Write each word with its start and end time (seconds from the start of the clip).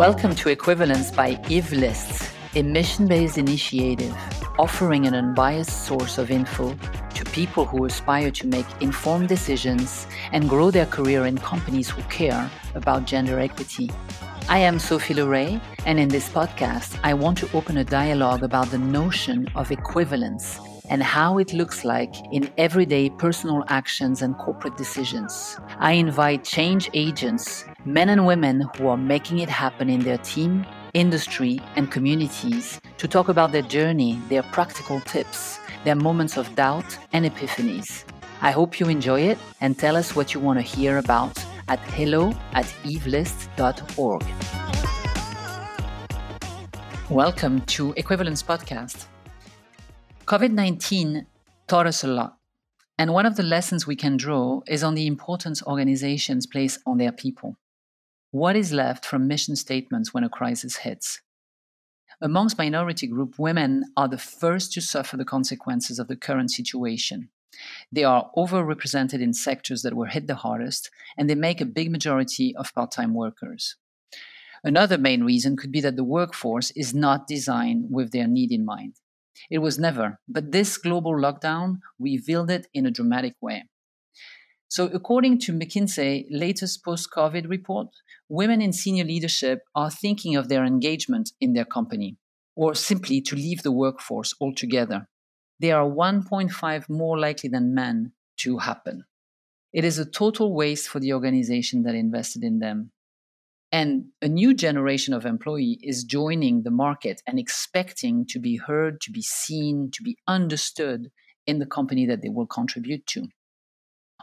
Welcome 0.00 0.34
to 0.36 0.48
Equivalence 0.48 1.10
by 1.10 1.38
Evelist, 1.50 2.32
a 2.54 2.62
mission 2.62 3.06
based 3.06 3.36
initiative 3.36 4.16
offering 4.58 5.06
an 5.06 5.14
unbiased 5.14 5.84
source 5.84 6.16
of 6.16 6.30
info 6.30 6.74
to 7.14 7.24
people 7.26 7.66
who 7.66 7.84
aspire 7.84 8.30
to 8.30 8.46
make 8.46 8.64
informed 8.80 9.28
decisions 9.28 10.06
and 10.32 10.48
grow 10.48 10.70
their 10.70 10.86
career 10.86 11.26
in 11.26 11.36
companies 11.36 11.90
who 11.90 12.00
care 12.04 12.50
about 12.74 13.04
gender 13.04 13.38
equity. 13.38 13.90
I 14.48 14.60
am 14.60 14.78
Sophie 14.78 15.12
Leray, 15.12 15.60
and 15.84 16.00
in 16.00 16.08
this 16.08 16.30
podcast, 16.30 16.98
I 17.04 17.12
want 17.12 17.36
to 17.36 17.50
open 17.52 17.76
a 17.76 17.84
dialogue 17.84 18.42
about 18.42 18.70
the 18.70 18.78
notion 18.78 19.48
of 19.54 19.70
equivalence 19.70 20.58
and 20.90 21.04
how 21.04 21.38
it 21.38 21.54
looks 21.54 21.84
like 21.84 22.12
in 22.32 22.50
everyday 22.58 23.08
personal 23.08 23.64
actions 23.68 24.22
and 24.22 24.36
corporate 24.36 24.76
decisions. 24.76 25.56
I 25.78 25.92
invite 25.92 26.44
change 26.44 26.90
agents, 26.92 27.64
men 27.84 28.08
and 28.08 28.26
women 28.26 28.68
who 28.76 28.88
are 28.88 28.96
making 28.96 29.38
it 29.38 29.48
happen 29.48 29.88
in 29.88 30.00
their 30.00 30.18
team, 30.18 30.66
industry, 30.92 31.60
and 31.76 31.90
communities 31.90 32.80
to 32.98 33.06
talk 33.06 33.28
about 33.28 33.52
their 33.52 33.62
journey, 33.62 34.20
their 34.28 34.42
practical 34.42 35.00
tips, 35.00 35.60
their 35.84 35.94
moments 35.94 36.36
of 36.36 36.52
doubt 36.56 36.98
and 37.12 37.24
epiphanies. 37.24 38.04
I 38.42 38.50
hope 38.50 38.80
you 38.80 38.88
enjoy 38.88 39.20
it 39.20 39.38
and 39.60 39.78
tell 39.78 39.96
us 39.96 40.16
what 40.16 40.34
you 40.34 40.40
want 40.40 40.58
to 40.58 40.62
hear 40.62 40.98
about 40.98 41.38
at 41.68 41.78
hello 41.78 42.32
at 42.52 42.66
evelist.org. 42.84 44.24
Welcome 47.08 47.60
to 47.62 47.92
Equivalence 47.96 48.42
Podcast. 48.42 49.06
COVID 50.30 50.52
19 50.52 51.26
taught 51.66 51.88
us 51.88 52.04
a 52.04 52.06
lot. 52.06 52.36
And 52.96 53.12
one 53.12 53.26
of 53.26 53.34
the 53.34 53.42
lessons 53.42 53.84
we 53.84 53.96
can 53.96 54.16
draw 54.16 54.60
is 54.68 54.84
on 54.84 54.94
the 54.94 55.08
importance 55.08 55.60
organizations 55.60 56.46
place 56.46 56.78
on 56.86 56.98
their 56.98 57.10
people. 57.10 57.56
What 58.30 58.54
is 58.54 58.72
left 58.72 59.04
from 59.04 59.26
mission 59.26 59.56
statements 59.56 60.14
when 60.14 60.22
a 60.22 60.28
crisis 60.28 60.76
hits? 60.76 61.20
Amongst 62.20 62.58
minority 62.58 63.08
group, 63.08 63.40
women 63.40 63.86
are 63.96 64.06
the 64.06 64.18
first 64.18 64.72
to 64.74 64.80
suffer 64.80 65.16
the 65.16 65.24
consequences 65.24 65.98
of 65.98 66.06
the 66.06 66.14
current 66.14 66.52
situation. 66.52 67.30
They 67.90 68.04
are 68.04 68.30
overrepresented 68.36 69.20
in 69.20 69.34
sectors 69.34 69.82
that 69.82 69.94
were 69.94 70.06
hit 70.06 70.28
the 70.28 70.36
hardest, 70.36 70.92
and 71.18 71.28
they 71.28 71.34
make 71.34 71.60
a 71.60 71.66
big 71.66 71.90
majority 71.90 72.54
of 72.54 72.72
part 72.72 72.92
time 72.92 73.14
workers. 73.14 73.74
Another 74.62 74.96
main 74.96 75.24
reason 75.24 75.56
could 75.56 75.72
be 75.72 75.80
that 75.80 75.96
the 75.96 76.04
workforce 76.04 76.70
is 76.76 76.94
not 76.94 77.26
designed 77.26 77.86
with 77.90 78.12
their 78.12 78.28
need 78.28 78.52
in 78.52 78.64
mind. 78.64 78.94
It 79.50 79.58
was 79.58 79.78
never, 79.78 80.18
but 80.28 80.52
this 80.52 80.76
global 80.76 81.12
lockdown 81.12 81.78
revealed 81.98 82.50
it 82.50 82.66
in 82.74 82.86
a 82.86 82.90
dramatic 82.90 83.34
way. 83.40 83.64
So, 84.68 84.86
according 84.86 85.40
to 85.40 85.52
McKinsey' 85.52 86.26
latest 86.30 86.84
post 86.84 87.08
COVID 87.16 87.48
report, 87.48 87.88
women 88.28 88.62
in 88.62 88.72
senior 88.72 89.04
leadership 89.04 89.62
are 89.74 89.90
thinking 89.90 90.36
of 90.36 90.48
their 90.48 90.64
engagement 90.64 91.32
in 91.40 91.54
their 91.54 91.64
company 91.64 92.18
or 92.54 92.74
simply 92.74 93.20
to 93.22 93.34
leave 93.34 93.62
the 93.62 93.72
workforce 93.72 94.34
altogether. 94.40 95.08
They 95.58 95.72
are 95.72 95.88
1.5 95.88 96.88
more 96.88 97.18
likely 97.18 97.48
than 97.48 97.74
men 97.74 98.12
to 98.38 98.58
happen. 98.58 99.04
It 99.72 99.84
is 99.84 99.98
a 99.98 100.10
total 100.10 100.54
waste 100.54 100.88
for 100.88 101.00
the 101.00 101.12
organization 101.12 101.82
that 101.82 101.94
invested 101.94 102.44
in 102.44 102.60
them. 102.60 102.92
And 103.72 104.06
a 104.20 104.28
new 104.28 104.52
generation 104.52 105.14
of 105.14 105.24
employee 105.24 105.78
is 105.82 106.02
joining 106.02 106.62
the 106.62 106.72
market 106.72 107.22
and 107.26 107.38
expecting 107.38 108.26
to 108.26 108.40
be 108.40 108.56
heard, 108.56 109.00
to 109.02 109.12
be 109.12 109.22
seen, 109.22 109.90
to 109.92 110.02
be 110.02 110.18
understood 110.26 111.10
in 111.46 111.60
the 111.60 111.66
company 111.66 112.04
that 112.06 112.22
they 112.22 112.28
will 112.28 112.46
contribute 112.46 113.06
to. 113.06 113.28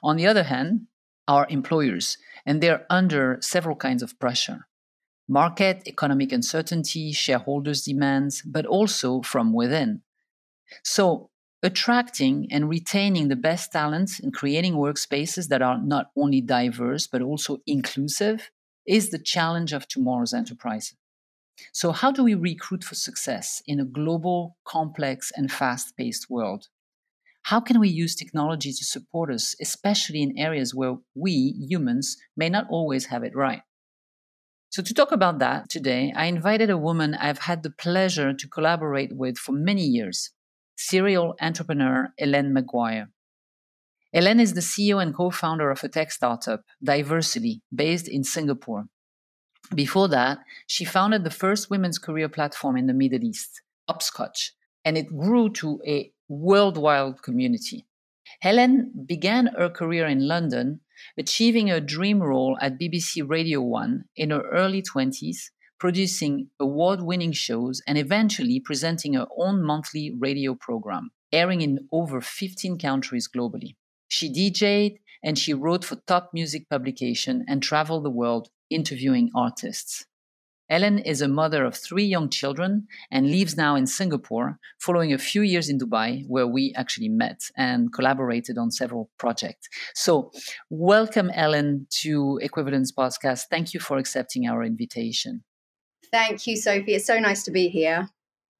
On 0.04 0.18
the 0.18 0.28
other 0.28 0.44
hand, 0.44 0.88
our 1.28 1.48
employers, 1.50 2.18
and 2.46 2.62
they're 2.62 2.86
under 2.90 3.38
several 3.42 3.76
kinds 3.76 4.04
of 4.04 4.20
pressure 4.20 4.68
market, 5.28 5.84
economic 5.86 6.32
uncertainty, 6.32 7.12
shareholders' 7.12 7.84
demands, 7.84 8.42
but 8.44 8.66
also 8.66 9.22
from 9.22 9.54
within. 9.54 10.02
So, 10.84 11.30
attracting 11.62 12.48
and 12.52 12.70
retaining 12.70 13.28
the 13.28 13.36
best 13.36 13.72
talents 13.72 14.20
and 14.20 14.34
creating 14.34 14.76
workspaces 14.76 15.48
that 15.50 15.62
are 15.62 15.82
not 15.82 16.12
only 16.16 16.40
diverse 16.40 17.08
but 17.08 17.22
also 17.22 17.58
inclusive 17.66 18.52
is 18.88 19.10
the 19.10 19.20
challenge 19.20 19.74
of 19.74 19.88
tomorrow's 19.88 20.34
enterprise. 20.34 20.96
So, 21.74 21.92
how 21.92 22.12
do 22.12 22.24
we 22.24 22.36
recruit 22.36 22.84
for 22.84 22.96
success 22.96 23.62
in 23.66 23.80
a 23.80 23.86
global, 23.86 24.58
complex, 24.64 25.32
and 25.36 25.52
fast 25.52 25.98
paced 25.98 26.30
world? 26.30 26.68
How 27.44 27.60
can 27.60 27.80
we 27.80 27.90
use 27.90 28.16
technology 28.16 28.72
to 28.72 28.84
support 28.84 29.32
us, 29.32 29.56
especially 29.62 30.22
in 30.22 30.38
areas 30.38 30.76
where 30.76 30.98
we, 31.16 31.56
humans, 31.58 32.18
may 32.36 32.50
not 32.50 32.68
always 32.70 33.06
have 33.06 33.24
it 33.24 33.36
right? 33.36 33.62
So, 34.70 34.84
to 34.84 34.94
talk 34.94 35.12
about 35.12 35.40
that 35.40 35.70
today, 35.70 36.14
I 36.16 36.26
invited 36.26 36.70
a 36.70 36.78
woman 36.78 37.16
I've 37.16 37.40
had 37.40 37.64
the 37.64 37.72
pleasure 37.72 38.34
to 38.34 38.48
collaborate 38.50 39.16
with 39.16 39.38
for 39.38 39.54
many 39.54 39.84
years, 39.84 40.32
serial 40.78 41.36
entrepreneur 41.42 42.10
Hélène 42.22 42.52
Maguire. 42.52 43.10
Hélène 44.16 44.40
is 44.40 44.54
the 44.54 44.62
CEO 44.62 45.02
and 45.02 45.14
co 45.14 45.30
founder 45.30 45.70
of 45.70 45.84
a 45.84 45.90
tech 45.90 46.12
startup, 46.12 46.64
Diversely, 46.82 47.62
based 47.76 48.08
in 48.08 48.24
Singapore. 48.24 48.86
Before 49.76 50.08
that, 50.08 50.40
she 50.66 50.86
founded 50.86 51.26
the 51.26 51.30
first 51.30 51.70
women's 51.70 52.00
career 52.00 52.30
platform 52.30 52.78
in 52.78 52.88
the 52.88 52.94
Middle 52.94 53.26
East, 53.26 53.62
Hopscotch, 53.90 54.54
and 54.86 54.98
it 54.98 55.18
grew 55.18 55.50
to 55.54 55.82
a 55.86 56.12
worldwide 56.30 57.22
community. 57.22 57.86
Helen 58.40 58.94
began 59.06 59.48
her 59.58 59.70
career 59.70 60.08
in 60.08 60.26
London, 60.26 60.80
achieving 61.18 61.70
a 61.70 61.82
dream 61.82 62.24
role 62.24 62.58
at 62.62 62.80
BBC 62.80 63.28
Radio 63.28 63.62
1 63.62 64.06
in 64.16 64.30
her 64.30 64.44
early 64.52 64.82
20s, 64.82 65.50
producing 65.80 66.50
award 66.62 67.02
winning 67.02 67.34
shows 67.34 67.82
and 67.86 67.98
eventually 67.98 68.62
presenting 68.62 69.16
her 69.16 69.28
own 69.38 69.62
monthly 69.62 70.14
radio 70.18 70.56
program, 70.56 71.10
airing 71.34 71.60
in 71.60 71.90
over 71.92 72.22
15 72.22 72.78
countries 72.80 73.28
globally. 73.28 73.76
She 74.08 74.32
DJed 74.32 75.00
and 75.24 75.38
she 75.38 75.54
wrote 75.54 75.84
for 75.84 75.98
top 76.08 76.32
music 76.34 76.70
publication 76.70 77.46
and 77.48 77.62
traveled 77.62 78.06
the 78.06 78.10
world 78.10 78.50
interviewing 78.70 79.30
artists. 79.36 80.06
Ellen 80.70 81.00
is 81.00 81.22
a 81.22 81.30
mother 81.30 81.64
of 81.64 81.78
three 81.78 82.04
young 82.04 82.30
children 82.30 82.88
and 83.10 83.32
lives 83.32 83.56
now 83.56 83.76
in 83.76 83.88
Singapore, 83.88 84.60
following 84.80 85.14
a 85.14 85.18
few 85.18 85.42
years 85.42 85.70
in 85.70 85.80
Dubai, 85.80 86.26
where 86.28 86.46
we 86.46 86.74
actually 86.76 87.08
met 87.08 87.40
and 87.56 87.94
collaborated 87.94 88.58
on 88.58 88.72
several 88.72 89.10
projects. 89.18 89.70
So, 89.96 90.32
welcome, 90.70 91.32
Ellen, 91.34 91.88
to 92.02 92.38
Equivalence 92.42 92.92
Podcast. 92.92 93.44
Thank 93.50 93.74
you 93.74 93.80
for 93.80 93.98
accepting 93.98 94.46
our 94.46 94.62
invitation. 94.62 95.46
Thank 96.12 96.46
you, 96.48 96.58
Sophie. 96.58 96.96
It's 96.96 97.06
so 97.06 97.18
nice 97.20 97.44
to 97.44 97.52
be 97.52 97.70
here. 97.70 98.10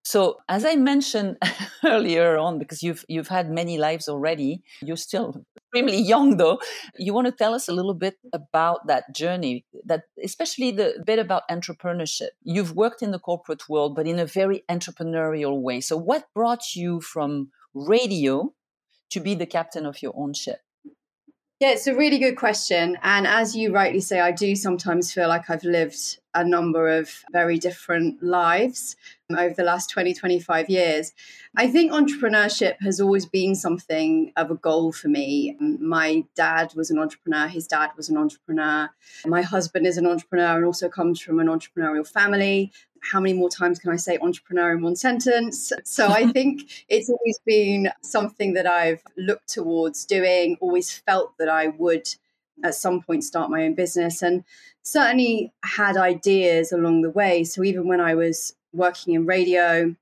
So, 0.08 0.38
as 0.48 0.64
I 0.64 0.78
mentioned 0.78 1.36
earlier 1.84 2.38
on, 2.38 2.60
because 2.60 2.82
you've 2.82 3.04
you've 3.10 3.28
had 3.28 3.52
many 3.52 3.78
lives 3.78 4.08
already, 4.08 4.64
you're 4.82 5.04
still 5.10 5.44
extremely 5.58 6.02
young, 6.14 6.38
though. 6.38 6.62
You 6.98 7.14
want 7.14 7.28
to 7.28 7.34
tell 7.34 7.54
us 7.54 7.68
a 7.68 7.74
little 7.74 7.94
bit 7.94 8.16
about 8.32 8.88
that 8.88 9.14
journey, 9.14 9.66
that 9.84 10.04
especially 10.24 10.72
the 10.72 11.04
bit 11.06 11.20
about 11.20 11.44
entrepreneurship. 11.52 12.32
You've 12.42 12.72
worked 12.72 13.02
in 13.02 13.12
the 13.12 13.20
corporate 13.20 13.68
world, 13.68 13.96
but 13.98 14.08
in 14.08 14.18
a 14.18 14.26
very 14.26 14.64
entrepreneurial 14.70 15.62
way. 15.62 15.82
So, 15.82 15.98
what 15.98 16.34
brought 16.34 16.74
you 16.74 17.02
from 17.02 17.52
radio 17.74 18.54
to 19.10 19.20
be 19.20 19.36
the 19.36 19.46
captain 19.58 19.86
of 19.86 20.02
your 20.02 20.14
own 20.16 20.34
ship? 20.34 20.60
Yeah, 21.60 21.72
it's 21.72 21.88
a 21.88 21.96
really 21.96 22.20
good 22.20 22.36
question. 22.36 23.00
And 23.02 23.26
as 23.26 23.56
you 23.56 23.74
rightly 23.74 24.00
say, 24.00 24.20
I 24.20 24.32
do 24.32 24.56
sometimes 24.56 25.12
feel 25.12 25.28
like 25.28 25.50
I've 25.50 25.64
lived 25.64 26.20
a 26.36 26.44
number 26.44 26.88
of 26.88 27.10
very 27.32 27.58
different 27.58 28.22
lives 28.22 28.96
um, 29.32 29.40
over 29.40 29.56
the 29.56 29.64
last 29.64 29.90
20, 29.90 30.14
25 30.14 30.70
years. 30.70 31.14
I 31.56 31.68
think 31.68 31.92
entrepreneurship 31.92 32.76
has 32.82 33.02
always 33.02 33.26
been 33.26 33.56
something 33.56 34.32
of 34.38 34.52
a 34.52 34.56
goal 34.56 34.92
for 34.92 35.08
me. 35.08 35.58
Um, 35.60 35.80
my 35.82 36.26
dad 36.36 36.74
was 36.76 36.92
an 36.92 37.00
entrepreneur, 37.00 37.48
his 37.48 37.66
dad 37.66 37.90
was 37.98 38.08
an 38.08 38.18
entrepreneur. 38.18 38.92
My 39.26 39.42
husband 39.42 39.88
is 39.88 39.98
an 39.98 40.06
entrepreneur 40.06 40.58
and 40.58 40.66
also 40.66 40.90
comes 40.90 41.20
from 41.20 41.40
an 41.40 41.48
entrepreneurial 41.48 42.08
family 42.08 42.72
how 43.02 43.20
many 43.20 43.34
more 43.34 43.50
times 43.50 43.80
can 43.80 43.92
I 43.92 43.96
say 43.96 44.18
entrepreneur 44.22 44.74
in 44.74 44.82
one 44.82 44.96
sentence? 44.96 45.72
So 45.84 46.08
I 46.08 46.28
think 46.32 46.86
it's 46.90 47.10
always 47.10 47.40
been 47.46 47.90
something 48.02 48.54
that 48.54 48.68
I've 48.68 49.02
looked 49.18 49.50
towards 49.50 50.06
doing, 50.06 50.58
always 50.60 50.92
felt 50.92 51.38
that 51.38 51.50
I 51.50 51.68
would 51.68 52.08
at 52.64 52.76
some 52.76 53.02
point 53.02 53.24
start 53.24 53.52
my 53.52 53.64
own 53.64 53.74
business 53.74 54.22
and 54.22 54.44
certainly 54.84 55.54
had 55.64 55.98
ideas 55.98 56.72
along 56.72 57.02
the 57.02 57.10
way. 57.10 57.44
So 57.44 57.64
even 57.64 57.88
when 57.88 58.02
I 58.02 58.16
was 58.16 58.56
working 58.74 59.14
in 59.14 59.26
radio 59.26 59.96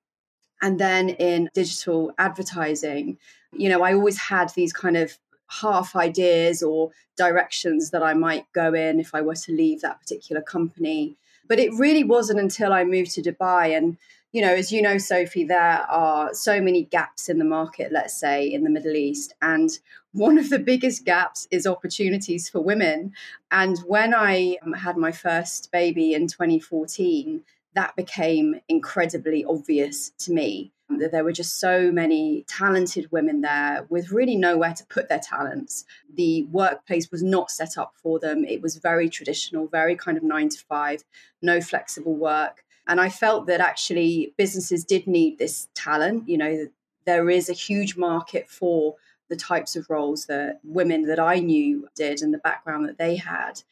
and 0.61 0.79
then 0.79 1.09
in 1.09 1.49
digital 1.53 2.13
advertising, 2.17 3.17
you 3.51 3.69
know, 3.69 3.83
I 3.83 3.93
always 3.93 4.17
had 4.17 4.49
these 4.49 4.73
kind 4.73 4.97
of 4.97 5.17
half 5.47 5.95
ideas 5.95 6.63
or 6.63 6.91
directions 7.17 7.91
that 7.91 8.03
I 8.03 8.13
might 8.13 8.51
go 8.53 8.73
in 8.73 8.99
if 8.99 9.13
I 9.13 9.21
were 9.21 9.35
to 9.35 9.51
leave 9.51 9.81
that 9.81 9.99
particular 9.99 10.41
company. 10.41 11.17
But 11.47 11.59
it 11.59 11.71
really 11.73 12.03
wasn't 12.03 12.39
until 12.39 12.73
I 12.73 12.83
moved 12.83 13.11
to 13.15 13.21
Dubai 13.21 13.77
and 13.77 13.97
you 14.35 14.41
know, 14.41 14.53
as 14.53 14.69
you 14.69 14.81
know, 14.81 14.97
Sophie, 14.97 15.45
there 15.45 15.85
are 15.89 16.33
so 16.33 16.59
many 16.59 16.83
gaps 16.83 17.29
in 17.29 17.39
the 17.39 17.45
market, 17.45 17.93
let's 17.93 18.19
say, 18.19 18.45
in 18.45 18.65
the 18.65 18.69
Middle 18.69 18.97
East. 18.97 19.33
And 19.41 19.69
one 20.11 20.37
of 20.37 20.49
the 20.49 20.59
biggest 20.59 21.05
gaps 21.05 21.47
is 21.51 21.65
opportunities 21.65 22.49
for 22.49 22.59
women. 22.59 23.13
And 23.51 23.79
when 23.87 24.13
I 24.13 24.57
um, 24.61 24.73
had 24.73 24.97
my 24.97 25.13
first 25.13 25.71
baby 25.71 26.13
in 26.13 26.27
2014, 26.27 27.43
that 27.75 27.95
became 27.95 28.59
incredibly 28.67 29.45
obvious 29.45 30.11
to 30.19 30.31
me 30.31 30.71
that 30.89 31.11
there 31.11 31.23
were 31.23 31.31
just 31.31 31.59
so 31.59 31.91
many 31.91 32.45
talented 32.47 33.11
women 33.11 33.41
there 33.41 33.85
with 33.89 34.11
really 34.11 34.35
nowhere 34.35 34.73
to 34.73 34.85
put 34.85 35.09
their 35.09 35.19
talents. 35.19 35.83
The 36.13 36.43
workplace 36.51 37.11
was 37.11 37.23
not 37.23 37.51
set 37.51 37.77
up 37.77 37.93
for 37.95 38.19
them. 38.19 38.45
It 38.45 38.61
was 38.61 38.77
very 38.77 39.09
traditional, 39.09 39.67
very 39.67 39.95
kind 39.95 40.17
of 40.17 40.23
nine 40.23 40.49
to 40.49 40.59
five, 40.59 41.03
no 41.41 41.59
flexible 41.59 42.15
work. 42.15 42.63
And 42.87 43.01
I 43.01 43.09
felt 43.09 43.47
that 43.47 43.61
actually 43.61 44.33
businesses 44.37 44.85
did 44.85 45.07
need 45.07 45.39
this 45.39 45.67
talent. 45.73 46.29
You 46.29 46.37
know, 46.37 46.67
there 47.05 47.29
is 47.29 47.49
a 47.49 47.53
huge 47.53 47.97
market 47.97 48.49
for 48.49 48.95
the 49.27 49.35
types 49.35 49.75
of 49.75 49.89
roles 49.89 50.27
that 50.27 50.59
women 50.63 51.07
that 51.07 51.19
I 51.19 51.39
knew 51.39 51.87
did 51.95 52.21
and 52.21 52.31
the 52.31 52.39
background 52.39 52.87
that 52.87 52.99
they 52.99 53.15
had. 53.15 53.63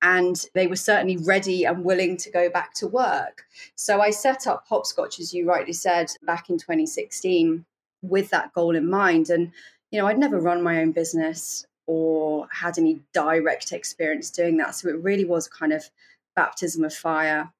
And 0.00 0.44
they 0.54 0.66
were 0.66 0.76
certainly 0.76 1.16
ready 1.16 1.64
and 1.64 1.84
willing 1.84 2.16
to 2.18 2.30
go 2.30 2.48
back 2.48 2.72
to 2.74 2.86
work. 2.86 3.44
So 3.74 4.00
I 4.00 4.10
set 4.10 4.46
up 4.46 4.64
Hopscotch, 4.68 5.18
as 5.18 5.34
you 5.34 5.48
rightly 5.48 5.72
said, 5.72 6.12
back 6.22 6.50
in 6.50 6.58
2016 6.58 7.64
with 8.02 8.30
that 8.30 8.52
goal 8.52 8.76
in 8.76 8.88
mind. 8.88 9.28
And, 9.28 9.50
you 9.90 9.98
know, 9.98 10.06
I'd 10.06 10.18
never 10.18 10.38
run 10.38 10.62
my 10.62 10.80
own 10.80 10.92
business 10.92 11.66
or 11.86 12.46
had 12.52 12.78
any 12.78 13.00
direct 13.12 13.72
experience 13.72 14.30
doing 14.30 14.56
that. 14.58 14.74
So 14.74 14.88
it 14.88 15.02
really 15.02 15.24
was 15.24 15.48
kind 15.48 15.72
of 15.72 15.90
baptism 16.36 16.84
of 16.84 16.94
fire 16.94 17.50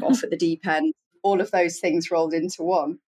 off 0.00 0.22
at 0.24 0.30
the 0.30 0.36
deep 0.36 0.66
end. 0.66 0.94
All 1.22 1.40
of 1.40 1.50
those 1.50 1.78
things 1.78 2.10
rolled 2.10 2.32
into 2.32 2.62
one. 2.62 3.00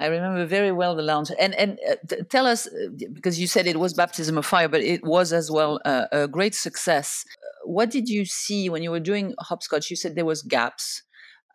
I 0.00 0.06
remember 0.06 0.44
very 0.44 0.72
well 0.72 0.94
the 0.96 1.02
launch. 1.02 1.30
And 1.38 1.54
and 1.54 1.78
uh, 1.88 2.16
tell 2.28 2.46
us 2.46 2.66
uh, 2.66 2.88
because 3.12 3.38
you 3.38 3.46
said 3.46 3.66
it 3.66 3.78
was 3.78 3.94
baptism 3.94 4.38
of 4.38 4.46
fire, 4.46 4.68
but 4.68 4.80
it 4.80 5.04
was 5.04 5.32
as 5.32 5.50
well 5.50 5.80
uh, 5.84 6.06
a 6.12 6.28
great 6.28 6.54
success. 6.54 7.24
What 7.64 7.90
did 7.90 8.08
you 8.08 8.24
see 8.24 8.68
when 8.68 8.82
you 8.82 8.90
were 8.90 9.00
doing 9.00 9.34
hopscotch? 9.38 9.90
You 9.90 9.96
said 9.96 10.14
there 10.14 10.24
was 10.24 10.42
gaps. 10.42 11.02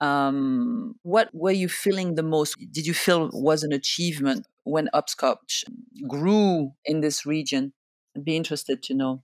Um, 0.02 0.96
what 1.04 1.30
were 1.34 1.52
you 1.52 1.68
feeling 1.68 2.16
the 2.16 2.24
most? 2.24 2.58
Did 2.72 2.88
you 2.88 2.94
feel 2.94 3.30
was 3.34 3.64
an 3.64 3.74
achievement 3.74 4.48
when 4.64 4.90
hopscotch 4.94 5.66
grew 6.08 6.72
in 6.86 7.02
this 7.02 7.26
region? 7.26 7.74
I'd 8.16 8.26
be 8.26 8.38
interested 8.38 8.82
to 8.84 8.94
know. 8.94 9.24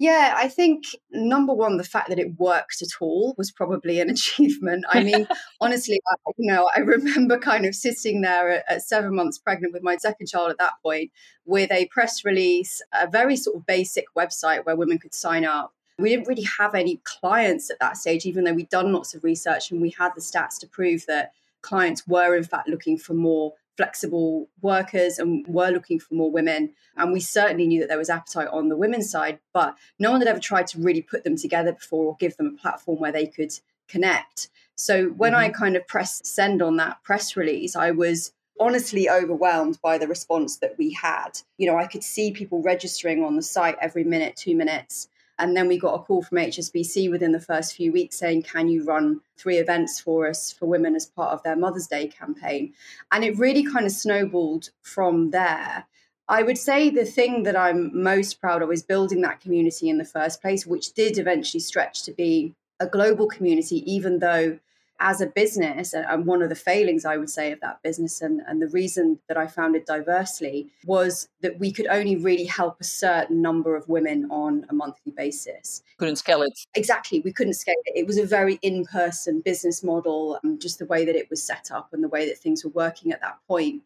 Yeah, 0.00 0.34
I 0.36 0.46
think 0.46 0.84
number 1.10 1.52
one, 1.52 1.76
the 1.76 1.82
fact 1.82 2.08
that 2.08 2.20
it 2.20 2.38
worked 2.38 2.82
at 2.82 2.88
all 3.00 3.34
was 3.36 3.50
probably 3.50 4.00
an 4.00 4.10
achievement. 4.16 4.84
I 4.88 5.02
mean, 5.02 5.26
honestly, 5.60 6.00
I, 6.08 6.30
you 6.36 6.52
know, 6.52 6.68
I 6.74 6.80
remember 6.80 7.36
kind 7.36 7.66
of 7.66 7.74
sitting 7.74 8.20
there 8.20 8.48
at, 8.48 8.64
at, 8.68 8.82
seven 8.82 9.14
months 9.14 9.38
pregnant 9.38 9.72
with 9.72 9.82
my 9.82 9.96
second 9.96 10.28
child 10.28 10.50
at 10.50 10.58
that 10.58 10.74
point 10.84 11.10
with 11.44 11.72
a 11.72 11.86
press 11.86 12.24
release, 12.24 12.80
a 12.92 13.08
very 13.08 13.34
sort 13.36 13.56
of 13.56 13.66
basic 13.66 14.04
website 14.16 14.64
where 14.64 14.76
women 14.76 14.98
could 14.98 15.14
sign 15.14 15.44
up. 15.44 15.72
We 15.98 16.08
didn't 16.10 16.28
really 16.28 16.46
have 16.58 16.74
any 16.74 17.00
clients 17.04 17.70
at 17.70 17.80
that 17.80 17.96
stage, 17.96 18.24
even 18.24 18.44
though 18.44 18.52
we'd 18.52 18.68
done 18.68 18.92
lots 18.92 19.14
of 19.14 19.24
research 19.24 19.70
and 19.70 19.80
we 19.80 19.90
had 19.90 20.12
the 20.14 20.20
stats 20.20 20.58
to 20.60 20.66
prove 20.66 21.06
that 21.06 21.32
clients 21.62 22.06
were, 22.06 22.36
in 22.36 22.44
fact, 22.44 22.68
looking 22.68 22.96
for 22.96 23.14
more 23.14 23.54
flexible 23.76 24.48
workers 24.60 25.18
and 25.18 25.46
were 25.46 25.70
looking 25.70 26.00
for 26.00 26.14
more 26.14 26.30
women. 26.30 26.72
And 26.96 27.12
we 27.12 27.20
certainly 27.20 27.66
knew 27.66 27.80
that 27.80 27.88
there 27.88 27.98
was 27.98 28.10
appetite 28.10 28.48
on 28.48 28.68
the 28.68 28.76
women's 28.76 29.10
side, 29.10 29.38
but 29.52 29.76
no 29.98 30.10
one 30.10 30.20
had 30.20 30.28
ever 30.28 30.40
tried 30.40 30.66
to 30.68 30.80
really 30.80 31.02
put 31.02 31.24
them 31.24 31.36
together 31.36 31.72
before 31.72 32.06
or 32.06 32.16
give 32.18 32.36
them 32.36 32.54
a 32.54 32.60
platform 32.60 32.98
where 32.98 33.12
they 33.12 33.26
could 33.26 33.52
connect. 33.88 34.48
So 34.74 35.10
when 35.10 35.32
mm-hmm. 35.32 35.42
I 35.42 35.48
kind 35.50 35.76
of 35.76 35.86
pressed 35.86 36.26
send 36.26 36.60
on 36.60 36.76
that 36.76 37.02
press 37.02 37.36
release, 37.36 37.76
I 37.76 37.92
was 37.92 38.32
honestly 38.60 39.08
overwhelmed 39.08 39.78
by 39.80 39.98
the 39.98 40.08
response 40.08 40.56
that 40.56 40.76
we 40.76 40.92
had. 40.92 41.40
You 41.56 41.70
know, 41.70 41.78
I 41.78 41.86
could 41.86 42.02
see 42.02 42.32
people 42.32 42.62
registering 42.62 43.24
on 43.24 43.36
the 43.36 43.42
site 43.42 43.76
every 43.80 44.04
minute, 44.04 44.36
two 44.36 44.56
minutes. 44.56 45.08
And 45.38 45.56
then 45.56 45.68
we 45.68 45.78
got 45.78 45.94
a 45.94 46.02
call 46.02 46.22
from 46.22 46.38
HSBC 46.38 47.10
within 47.10 47.32
the 47.32 47.40
first 47.40 47.74
few 47.74 47.92
weeks 47.92 48.18
saying, 48.18 48.42
Can 48.42 48.68
you 48.68 48.84
run 48.84 49.20
three 49.36 49.58
events 49.58 50.00
for 50.00 50.28
us 50.28 50.52
for 50.52 50.66
women 50.66 50.96
as 50.96 51.06
part 51.06 51.32
of 51.32 51.42
their 51.42 51.56
Mother's 51.56 51.86
Day 51.86 52.08
campaign? 52.08 52.72
And 53.12 53.24
it 53.24 53.38
really 53.38 53.64
kind 53.64 53.86
of 53.86 53.92
snowballed 53.92 54.70
from 54.82 55.30
there. 55.30 55.86
I 56.28 56.42
would 56.42 56.58
say 56.58 56.90
the 56.90 57.04
thing 57.04 57.44
that 57.44 57.56
I'm 57.56 58.02
most 58.02 58.40
proud 58.40 58.60
of 58.60 58.70
is 58.70 58.82
building 58.82 59.22
that 59.22 59.40
community 59.40 59.88
in 59.88 59.96
the 59.96 60.04
first 60.04 60.42
place, 60.42 60.66
which 60.66 60.92
did 60.92 61.18
eventually 61.18 61.60
stretch 61.60 62.02
to 62.02 62.12
be 62.12 62.54
a 62.80 62.86
global 62.86 63.26
community, 63.26 63.90
even 63.90 64.18
though 64.18 64.58
as 65.00 65.20
a 65.20 65.26
business, 65.26 65.94
and 65.94 66.26
one 66.26 66.42
of 66.42 66.48
the 66.48 66.56
failings 66.56 67.04
I 67.04 67.16
would 67.16 67.30
say 67.30 67.52
of 67.52 67.60
that 67.60 67.82
business, 67.82 68.20
and, 68.20 68.40
and 68.48 68.60
the 68.60 68.68
reason 68.68 69.20
that 69.28 69.36
I 69.36 69.46
founded 69.46 69.84
Diversely 69.84 70.70
was 70.84 71.28
that 71.40 71.58
we 71.60 71.70
could 71.70 71.86
only 71.86 72.16
really 72.16 72.44
help 72.44 72.80
a 72.80 72.84
certain 72.84 73.40
number 73.40 73.76
of 73.76 73.88
women 73.88 74.28
on 74.30 74.66
a 74.68 74.74
monthly 74.74 75.12
basis. 75.12 75.82
Couldn't 75.98 76.16
scale 76.16 76.42
it. 76.42 76.58
Exactly. 76.74 77.20
We 77.20 77.32
couldn't 77.32 77.54
scale 77.54 77.76
it. 77.84 77.96
It 77.96 78.06
was 78.06 78.18
a 78.18 78.26
very 78.26 78.58
in 78.62 78.84
person 78.86 79.40
business 79.40 79.84
model, 79.84 80.40
um, 80.42 80.58
just 80.58 80.80
the 80.80 80.86
way 80.86 81.04
that 81.04 81.14
it 81.14 81.30
was 81.30 81.42
set 81.42 81.70
up 81.70 81.92
and 81.92 82.02
the 82.02 82.08
way 82.08 82.26
that 82.28 82.38
things 82.38 82.64
were 82.64 82.70
working 82.70 83.12
at 83.12 83.20
that 83.20 83.38
point. 83.46 83.82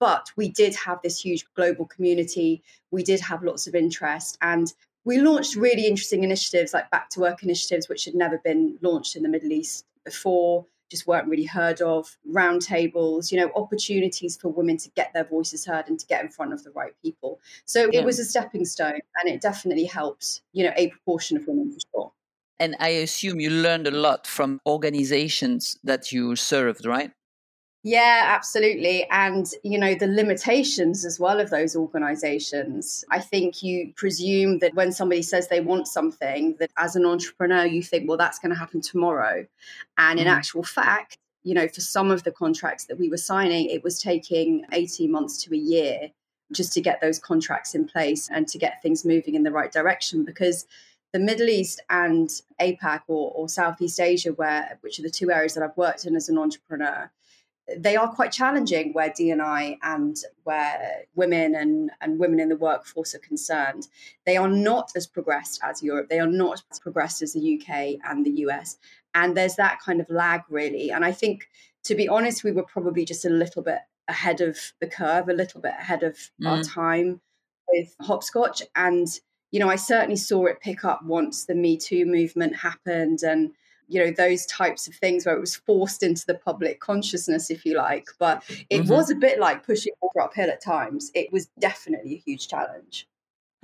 But 0.00 0.30
we 0.36 0.48
did 0.48 0.74
have 0.74 1.00
this 1.02 1.20
huge 1.20 1.46
global 1.54 1.86
community. 1.86 2.62
We 2.90 3.04
did 3.04 3.20
have 3.20 3.44
lots 3.44 3.66
of 3.66 3.74
interest. 3.74 4.36
And 4.42 4.72
we 5.04 5.20
launched 5.20 5.54
really 5.54 5.86
interesting 5.86 6.24
initiatives 6.24 6.74
like 6.74 6.90
back 6.90 7.08
to 7.10 7.20
work 7.20 7.44
initiatives, 7.44 7.88
which 7.88 8.04
had 8.04 8.16
never 8.16 8.38
been 8.38 8.78
launched 8.82 9.14
in 9.14 9.22
the 9.22 9.28
Middle 9.28 9.52
East 9.52 9.84
before 10.06 10.66
just 10.90 11.06
weren't 11.06 11.28
really 11.28 11.44
heard 11.44 11.82
of. 11.82 12.16
Roundtables 12.32 13.30
you 13.30 13.38
know 13.38 13.50
opportunities 13.54 14.36
for 14.36 14.48
women 14.48 14.78
to 14.78 14.90
get 14.90 15.12
their 15.12 15.24
voices 15.24 15.66
heard 15.66 15.88
and 15.88 15.98
to 16.00 16.06
get 16.06 16.22
in 16.24 16.30
front 16.30 16.54
of 16.54 16.64
the 16.64 16.70
right 16.70 16.94
people. 17.02 17.40
So 17.66 17.90
yeah. 17.92 18.00
it 18.00 18.04
was 18.06 18.18
a 18.18 18.24
stepping 18.24 18.64
stone 18.64 19.00
and 19.16 19.34
it 19.34 19.42
definitely 19.42 19.84
helped 19.84 20.40
you 20.52 20.64
know 20.64 20.72
a 20.76 20.88
proportion 20.88 21.36
of 21.36 21.46
women 21.46 21.72
for 21.72 21.80
sure. 21.92 22.12
And 22.58 22.74
i 22.80 22.88
assume 22.88 23.38
you 23.38 23.50
learned 23.50 23.86
a 23.86 23.90
lot 23.90 24.26
from 24.26 24.60
organizations 24.66 25.76
that 25.84 26.10
you 26.10 26.36
served 26.36 26.86
right 26.86 27.10
yeah, 27.86 28.24
absolutely. 28.34 29.06
And, 29.10 29.48
you 29.62 29.78
know, 29.78 29.94
the 29.94 30.08
limitations 30.08 31.04
as 31.04 31.20
well 31.20 31.38
of 31.38 31.50
those 31.50 31.76
organizations. 31.76 33.04
I 33.12 33.20
think 33.20 33.62
you 33.62 33.92
presume 33.94 34.58
that 34.58 34.74
when 34.74 34.90
somebody 34.90 35.22
says 35.22 35.46
they 35.46 35.60
want 35.60 35.86
something, 35.86 36.56
that 36.58 36.72
as 36.76 36.96
an 36.96 37.06
entrepreneur, 37.06 37.64
you 37.64 37.84
think, 37.84 38.08
well, 38.08 38.18
that's 38.18 38.40
going 38.40 38.50
to 38.50 38.58
happen 38.58 38.80
tomorrow. 38.80 39.46
And 39.98 40.18
in 40.18 40.26
mm. 40.26 40.32
actual 40.32 40.64
fact, 40.64 41.18
you 41.44 41.54
know, 41.54 41.68
for 41.68 41.80
some 41.80 42.10
of 42.10 42.24
the 42.24 42.32
contracts 42.32 42.86
that 42.86 42.98
we 42.98 43.08
were 43.08 43.16
signing, 43.16 43.70
it 43.70 43.84
was 43.84 44.02
taking 44.02 44.64
18 44.72 45.08
months 45.08 45.44
to 45.44 45.54
a 45.54 45.56
year 45.56 46.10
just 46.50 46.72
to 46.72 46.80
get 46.80 47.00
those 47.00 47.20
contracts 47.20 47.72
in 47.72 47.86
place 47.86 48.28
and 48.28 48.48
to 48.48 48.58
get 48.58 48.82
things 48.82 49.04
moving 49.04 49.36
in 49.36 49.44
the 49.44 49.52
right 49.52 49.70
direction 49.70 50.24
because 50.24 50.66
the 51.12 51.20
Middle 51.20 51.48
East 51.48 51.80
and 51.88 52.30
APAC 52.60 53.02
or, 53.06 53.30
or 53.30 53.48
Southeast 53.48 54.00
Asia, 54.00 54.32
where 54.32 54.76
which 54.80 54.98
are 54.98 55.02
the 55.02 55.08
two 55.08 55.30
areas 55.30 55.54
that 55.54 55.62
I've 55.62 55.76
worked 55.76 56.04
in 56.04 56.16
as 56.16 56.28
an 56.28 56.36
entrepreneur, 56.36 57.12
they 57.74 57.96
are 57.96 58.08
quite 58.08 58.30
challenging 58.30 58.92
where 58.92 59.12
D&I 59.16 59.78
and 59.82 60.16
where 60.44 61.04
women 61.16 61.54
and, 61.54 61.90
and 62.00 62.18
women 62.18 62.38
in 62.38 62.48
the 62.48 62.56
workforce 62.56 63.14
are 63.14 63.20
concerned. 63.20 63.88
They 64.24 64.36
are 64.36 64.48
not 64.48 64.92
as 64.94 65.06
progressed 65.06 65.60
as 65.64 65.82
Europe. 65.82 66.08
They 66.08 66.20
are 66.20 66.28
not 66.28 66.62
as 66.70 66.78
progressed 66.78 67.22
as 67.22 67.32
the 67.32 67.60
UK 67.60 67.98
and 68.08 68.24
the 68.24 68.42
US. 68.42 68.76
And 69.14 69.36
there's 69.36 69.56
that 69.56 69.80
kind 69.80 70.00
of 70.00 70.08
lag, 70.10 70.42
really. 70.48 70.90
And 70.90 71.04
I 71.04 71.10
think, 71.10 71.48
to 71.84 71.96
be 71.96 72.08
honest, 72.08 72.44
we 72.44 72.52
were 72.52 72.62
probably 72.62 73.04
just 73.04 73.24
a 73.24 73.30
little 73.30 73.62
bit 73.62 73.80
ahead 74.06 74.40
of 74.40 74.58
the 74.80 74.86
curve, 74.86 75.28
a 75.28 75.32
little 75.32 75.60
bit 75.60 75.74
ahead 75.78 76.04
of 76.04 76.16
mm. 76.40 76.48
our 76.48 76.62
time 76.62 77.20
with 77.68 77.96
hopscotch. 78.00 78.62
And, 78.76 79.08
you 79.50 79.58
know, 79.58 79.68
I 79.68 79.76
certainly 79.76 80.16
saw 80.16 80.46
it 80.46 80.60
pick 80.60 80.84
up 80.84 81.02
once 81.04 81.46
the 81.46 81.54
Me 81.56 81.76
Too 81.76 82.06
movement 82.06 82.54
happened 82.56 83.22
and 83.22 83.52
you 83.88 84.04
know 84.04 84.10
those 84.10 84.46
types 84.46 84.86
of 84.86 84.94
things 84.94 85.24
where 85.24 85.36
it 85.36 85.40
was 85.40 85.56
forced 85.56 86.02
into 86.02 86.24
the 86.26 86.34
public 86.34 86.80
consciousness 86.80 87.50
if 87.50 87.64
you 87.64 87.76
like 87.76 88.08
but 88.18 88.42
it 88.70 88.82
mm-hmm. 88.82 88.92
was 88.92 89.10
a 89.10 89.14
bit 89.14 89.38
like 89.38 89.66
pushing 89.66 89.92
water 90.00 90.20
uphill 90.20 90.50
at 90.50 90.62
times 90.62 91.10
it 91.14 91.32
was 91.32 91.46
definitely 91.58 92.14
a 92.14 92.22
huge 92.24 92.48
challenge 92.48 93.06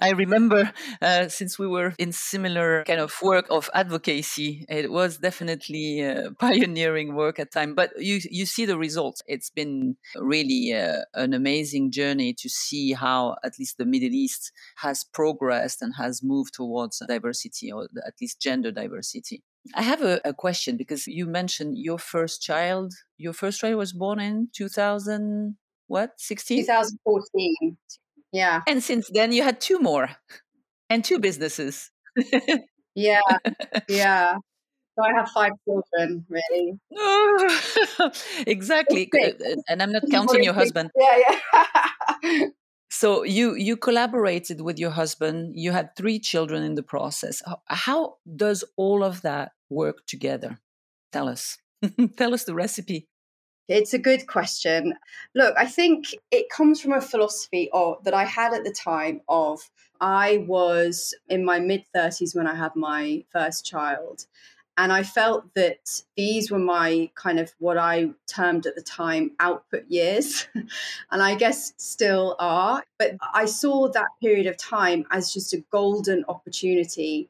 I 0.03 0.11
remember 0.11 0.73
uh, 1.01 1.29
since 1.29 1.61
we 1.61 1.69
were 1.69 1.95
in 1.97 2.11
similar 2.11 2.83
kind 2.85 2.99
of 2.99 3.15
work 3.23 3.47
of 3.51 3.71
advocacy, 3.73 4.67
it 4.69 4.91
was 4.91 5.19
definitely 5.19 6.05
uh, 6.05 6.31
pioneering 6.41 7.15
work 7.15 7.39
at 7.39 7.53
time. 7.53 7.77
But 7.77 7.91
you 7.97 8.19
you 8.29 8.45
see 8.45 8.67
the 8.67 8.77
results. 8.77 9.23
It's 9.29 9.51
been 9.51 9.97
really 10.17 10.73
uh, 10.73 11.03
an 11.15 11.35
amazing 11.35 11.93
journey 11.93 12.35
to 12.35 12.49
see 12.49 12.95
how 12.95 13.37
at 13.45 13.59
least 13.61 13.79
the 13.79 13.85
Middle 13.85 14.13
East 14.13 14.51
has 14.77 15.05
progressed 15.05 15.83
and 15.83 15.95
has 15.97 16.21
moved 16.21 16.55
towards 16.55 17.01
diversity 17.07 17.71
or 17.71 17.85
at 18.05 18.15
least 18.21 18.41
gender 18.41 18.73
diversity. 18.73 19.45
I 19.75 19.83
have 19.83 20.03
a, 20.03 20.21
a, 20.25 20.35
question 20.35 20.77
because 20.77 21.07
you 21.07 21.27
mentioned 21.27 21.79
your 21.79 21.99
first 21.99 22.43
child. 22.43 22.95
Your 23.17 23.33
first 23.33 23.61
child 23.61 23.77
was 23.77 23.93
born 23.93 24.19
in 24.21 24.49
2000, 24.53 25.57
what, 25.87 26.13
16? 26.19 26.63
2014. 26.63 27.77
Yeah. 28.33 28.63
And 28.67 28.83
since 28.83 29.09
then, 29.13 29.33
you 29.33 29.43
had 29.43 29.61
two 29.61 29.79
more 29.79 30.11
and 30.91 31.05
two 31.05 31.19
businesses. 31.19 31.91
yeah. 32.95 33.21
Yeah. 33.89 34.37
So 34.99 35.05
I 35.05 35.13
have 35.15 35.29
five 35.31 35.53
children, 35.65 36.27
really. 36.29 36.79
exactly. 38.47 39.11
And 39.69 39.83
I'm 39.83 39.93
not 39.93 40.03
counting 40.11 40.45
your 40.45 40.53
husband. 40.53 40.91
Yeah, 40.97 41.19
yeah. 42.23 42.47
so 42.93 43.23
you 43.25 43.55
you 43.55 43.79
collaborated 43.79 44.61
with 44.61 44.79
your 44.79 44.91
husband. 44.91 45.55
You 45.57 45.73
had 45.73 45.97
three 45.97 46.19
children 46.19 46.63
in 46.63 46.75
the 46.75 46.83
process. 46.83 47.43
How 47.67 48.17
does 48.37 48.65
all 48.77 49.03
of 49.03 49.23
that 49.23 49.53
work 49.71 50.05
together? 50.07 50.61
Tell 51.11 51.27
us. 51.27 51.57
Tell 52.19 52.35
us 52.35 52.45
the 52.45 52.55
recipe. 52.55 53.09
It's 53.67 53.95
a 53.95 53.99
good 53.99 54.27
question. 54.27 54.93
Look, 55.35 55.55
I 55.57 55.65
think 55.65 56.15
it 56.31 56.51
comes 56.51 56.83
from 56.83 56.93
a 56.93 57.01
philosophy 57.01 57.71
of, 57.73 58.05
that 58.05 58.13
I 58.13 58.27
had 58.27 58.53
at 58.53 58.65
the 58.65 58.75
time 58.75 59.23
of 59.27 59.71
I 59.99 60.45
was 60.47 61.15
in 61.31 61.47
my 61.47 61.61
mid 61.61 61.85
30s 61.97 62.37
when 62.37 62.47
I 62.47 62.55
had 62.55 62.77
my 62.77 63.25
first 63.33 63.65
child. 63.65 64.27
And 64.79 64.93
I 64.93 65.03
felt 65.03 65.53
that 65.55 66.03
these 66.17 66.51
were 66.51 66.59
my 66.59 67.11
kind 67.15 67.39
of 67.39 67.53
what 67.59 67.77
I 67.77 68.11
termed 68.27 68.67
at 68.67 68.75
the 68.75 68.83
time 68.83 69.33
output 69.39 69.85
years. 69.89 70.47
and 70.55 71.23
I 71.23 71.35
guess 71.35 71.75
still 71.77 72.37
are. 72.39 72.83
But 72.99 73.17
I 73.35 73.45
saw 73.45 73.89
that 73.89 74.09
period 74.21 74.47
of 74.47 74.57
time 74.57 75.05
as 75.11 75.33
just 75.33 75.53
a 75.53 75.65
golden 75.71 76.25
opportunity 76.29 77.29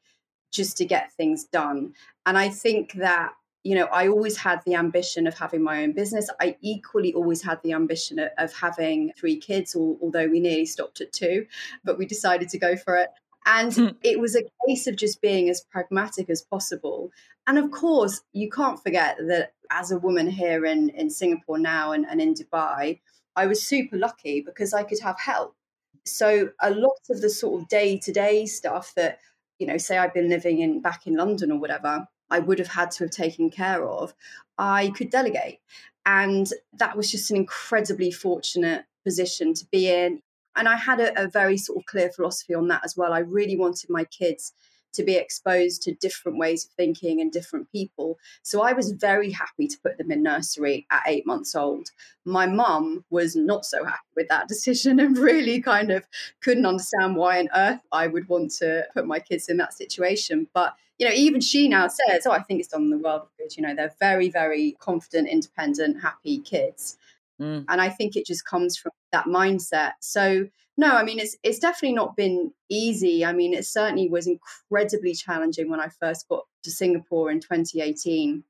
just 0.53 0.77
to 0.77 0.85
get 0.85 1.13
things 1.13 1.45
done. 1.45 1.95
And 2.27 2.39
I 2.39 2.49
think 2.49 2.93
that 2.95 3.33
you 3.65 3.77
know, 3.77 3.85
I 3.85 4.09
always 4.09 4.37
had 4.37 4.61
the 4.67 4.75
ambition 4.75 5.27
of 5.27 5.39
having 5.39 5.63
my 5.63 5.85
own 5.85 5.93
business. 5.93 6.29
I 6.41 6.57
equally 6.63 7.15
always 7.15 7.43
had 7.43 7.63
the 7.63 7.73
ambition 7.73 8.19
of, 8.19 8.31
of 8.39 8.53
having 8.53 9.13
three 9.17 9.37
kids, 9.37 9.77
although 9.77 10.27
we 10.27 10.41
nearly 10.41 10.67
stopped 10.67 11.01
at 11.01 11.13
two, 11.13 11.47
but 11.85 11.97
we 11.97 12.05
decided 12.05 12.49
to 12.51 12.59
go 12.59 12.77
for 12.77 12.97
it. 12.97 13.11
And 13.47 13.73
mm. 13.73 13.97
it 14.03 14.21
was 14.21 14.37
a 14.37 14.43
case 14.67 14.87
of 14.87 14.97
just 14.97 15.21
being 15.21 15.49
as 15.49 15.61
pragmatic 15.61 16.29
as 16.31 16.43
possible. 16.43 17.11
And 17.47 17.59
of 17.59 17.71
course, 17.71 18.23
you 18.33 18.51
can't 18.51 18.83
forget 18.83 19.17
that 19.27 19.53
as 19.71 19.91
a 19.91 19.99
woman 19.99 20.29
here 20.29 20.65
in, 20.65 20.91
in 20.91 21.11
Singapore 21.11 21.59
now 21.59 21.93
and, 21.93 22.07
and 22.09 22.21
in 22.21 22.35
Dubai, 22.35 23.01
I 23.35 23.47
was 23.47 23.63
super 23.63 23.97
lucky 23.97 24.41
because 24.41 24.73
I 24.75 24.83
could 24.83 25.01
have 25.01 25.19
help. 25.19 25.57
So 26.05 26.51
a 26.61 26.71
lot 26.71 26.99
of 27.11 27.21
the 27.21 27.31
sort 27.31 27.61
of 27.61 27.69
day 27.69 27.99
to 27.99 28.13
day 28.13 28.47
stuff 28.47 28.93
that, 28.97 29.19
you 29.59 29.67
know, 29.67 29.79
say 29.79 29.99
I've 29.99 30.15
been 30.15 30.29
living 30.29 30.61
in 30.61 30.81
back 30.81 31.07
in 31.07 31.17
London 31.17 31.51
or 31.51 31.59
whatever, 31.59 32.07
I 32.31 32.39
would 32.39 32.59
have 32.59 32.69
had 32.69 32.91
to 32.93 33.05
have 33.05 33.11
taken 33.11 33.51
care 33.51 33.87
of, 33.87 34.15
I 34.59 34.91
could 34.91 35.11
delegate. 35.11 35.61
And 36.05 36.49
that 36.75 36.97
was 36.97 37.11
just 37.11 37.31
an 37.31 37.37
incredibly 37.37 38.11
fortunate 38.11 38.85
position 39.05 39.55
to 39.55 39.67
be 39.71 39.91
in. 39.91 40.21
And 40.57 40.69
I 40.69 40.77
had 40.77 41.01
a, 41.01 41.25
a 41.25 41.29
very 41.29 41.57
sort 41.57 41.79
of 41.79 41.87
clear 41.87 42.11
philosophy 42.11 42.55
on 42.55 42.69
that 42.69 42.83
as 42.85 42.97
well. 42.97 43.13
I 43.13 43.21
really 43.21 43.57
wanted 43.57 43.89
my 43.89 44.05
kids 44.05 44.53
to 44.93 45.03
be 45.03 45.17
exposed 45.17 45.83
to 45.83 45.95
different 45.95 46.39
ways 46.39 46.65
of 46.65 46.71
thinking 46.73 47.21
and 47.21 47.33
different 47.33 47.71
people. 47.73 48.19
So 48.43 48.63
I 48.63 48.73
was 48.73 48.93
very 48.93 49.31
happy 49.31 49.67
to 49.67 49.79
put 49.83 49.99
them 49.99 50.11
in 50.11 50.23
nursery 50.23 50.87
at 50.91 51.03
eight 51.07 51.27
months 51.27 51.55
old. 51.55 51.89
My 52.25 52.47
mum 52.47 53.05
was 53.11 53.35
not 53.35 53.65
so 53.65 53.85
happy 53.85 53.99
with 54.17 54.29
that 54.29 54.49
decision 54.53 55.01
and 55.01 55.17
really 55.17 55.61
kind 55.61 55.91
of 55.91 56.05
couldn't 56.41 56.67
understand 56.67 57.17
why 57.17 57.41
on 57.41 57.49
earth 57.55 57.81
I 57.91 58.07
would 58.07 58.29
want 58.29 58.53
to 58.59 58.87
put 58.95 59.07
my 59.07 59.19
kids 59.19 59.49
in 59.49 59.57
that 59.59 59.75
situation. 59.75 60.49
But 60.53 60.75
you 60.99 61.09
know, 61.09 61.15
even 61.15 61.41
she 61.41 61.69
now 61.69 61.89
says, 61.89 62.27
"Oh, 62.27 62.31
I 62.31 62.43
think 62.43 62.61
it's 62.61 62.69
done 62.69 62.91
the 62.91 62.99
world 62.99 63.27
good." 63.37 63.57
You 63.57 63.63
know, 63.65 63.75
they're 63.75 63.95
very, 63.99 64.29
very 64.29 64.77
confident, 64.79 65.29
independent, 65.29 66.01
happy 66.01 66.39
kids. 66.39 66.97
Mm. 67.41 67.65
And 67.69 67.81
I 67.81 67.89
think 67.89 68.15
it 68.15 68.27
just 68.27 68.45
comes 68.45 68.77
from 68.77 68.93
that 69.11 69.25
mindset. 69.25 69.95
So 70.01 70.49
no, 70.77 70.97
I 70.97 71.03
mean 71.05 71.19
it's 71.19 71.37
it's 71.43 71.59
definitely 71.59 71.95
not 71.95 72.17
been 72.17 72.53
easy. 72.69 73.25
I 73.25 73.33
mean, 73.33 73.55
it 73.55 73.67
certainly 73.67 74.09
was 74.09 74.27
incredibly 74.27 75.15
challenging 75.15 75.71
when 75.71 75.81
I 75.81 75.89
first 75.89 76.29
got 76.29 76.45
to 76.65 76.71
Singapore 76.71 77.31
in 77.31 77.41
2018. 77.41 78.45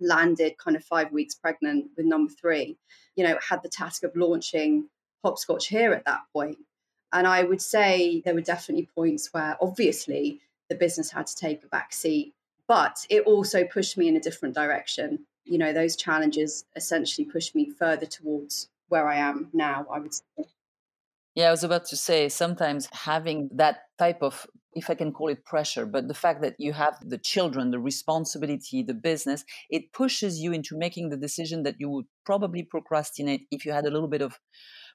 Landed 0.00 0.56
kind 0.58 0.76
of 0.76 0.84
five 0.84 1.10
weeks 1.10 1.34
pregnant 1.34 1.90
with 1.96 2.06
number 2.06 2.32
three. 2.32 2.78
You 3.16 3.24
know, 3.24 3.38
had 3.46 3.62
the 3.62 3.68
task 3.68 4.04
of 4.04 4.14
launching 4.14 4.88
hopscotch 5.24 5.66
here 5.66 5.92
at 5.92 6.04
that 6.04 6.20
point. 6.32 6.58
And 7.12 7.26
I 7.26 7.42
would 7.42 7.60
say 7.60 8.22
there 8.24 8.34
were 8.34 8.40
definitely 8.40 8.88
points 8.94 9.30
where 9.32 9.56
obviously 9.60 10.40
the 10.68 10.76
business 10.76 11.10
had 11.10 11.26
to 11.26 11.34
take 11.34 11.64
a 11.64 11.68
back 11.68 11.92
seat, 11.92 12.34
but 12.68 13.06
it 13.10 13.24
also 13.24 13.64
pushed 13.64 13.98
me 13.98 14.06
in 14.06 14.16
a 14.16 14.20
different 14.20 14.54
direction 14.54 15.26
you 15.48 15.58
know 15.58 15.72
those 15.72 15.96
challenges 15.96 16.64
essentially 16.76 17.24
pushed 17.24 17.54
me 17.54 17.70
further 17.70 18.06
towards 18.06 18.68
where 18.88 19.08
I 19.08 19.16
am 19.16 19.48
now. 19.52 19.86
I 19.90 19.98
would 19.98 20.14
say. 20.14 20.22
Yeah, 21.38 21.46
I 21.46 21.50
was 21.52 21.62
about 21.62 21.84
to 21.84 21.96
say 21.96 22.28
sometimes 22.28 22.88
having 22.90 23.48
that 23.54 23.82
type 23.96 24.22
of, 24.22 24.44
if 24.72 24.90
I 24.90 24.96
can 24.96 25.12
call 25.12 25.28
it 25.28 25.44
pressure, 25.44 25.86
but 25.86 26.08
the 26.08 26.20
fact 26.24 26.42
that 26.42 26.56
you 26.58 26.72
have 26.72 26.98
the 27.00 27.16
children, 27.16 27.70
the 27.70 27.78
responsibility, 27.78 28.82
the 28.82 28.92
business, 28.92 29.44
it 29.70 29.92
pushes 29.92 30.40
you 30.40 30.52
into 30.52 30.76
making 30.76 31.10
the 31.10 31.16
decision 31.16 31.62
that 31.62 31.76
you 31.78 31.90
would 31.90 32.06
probably 32.26 32.64
procrastinate 32.64 33.42
if 33.52 33.64
you 33.64 33.70
had 33.70 33.86
a 33.86 33.90
little 33.92 34.08
bit 34.08 34.20
of 34.20 34.40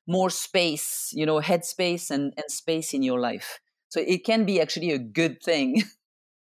more 0.05 0.29
space, 0.29 1.12
you 1.13 1.25
know, 1.25 1.39
headspace 1.39 2.12
and, 2.12 2.33
and 2.35 2.51
space 2.51 2.93
in 2.93 3.03
your 3.03 3.21
life. 3.21 3.62
So 3.88 4.01
it 4.05 4.25
can 4.25 4.43
be 4.43 4.59
actually 4.59 4.91
a 4.91 5.00
good 5.00 5.41
thing. 5.41 5.83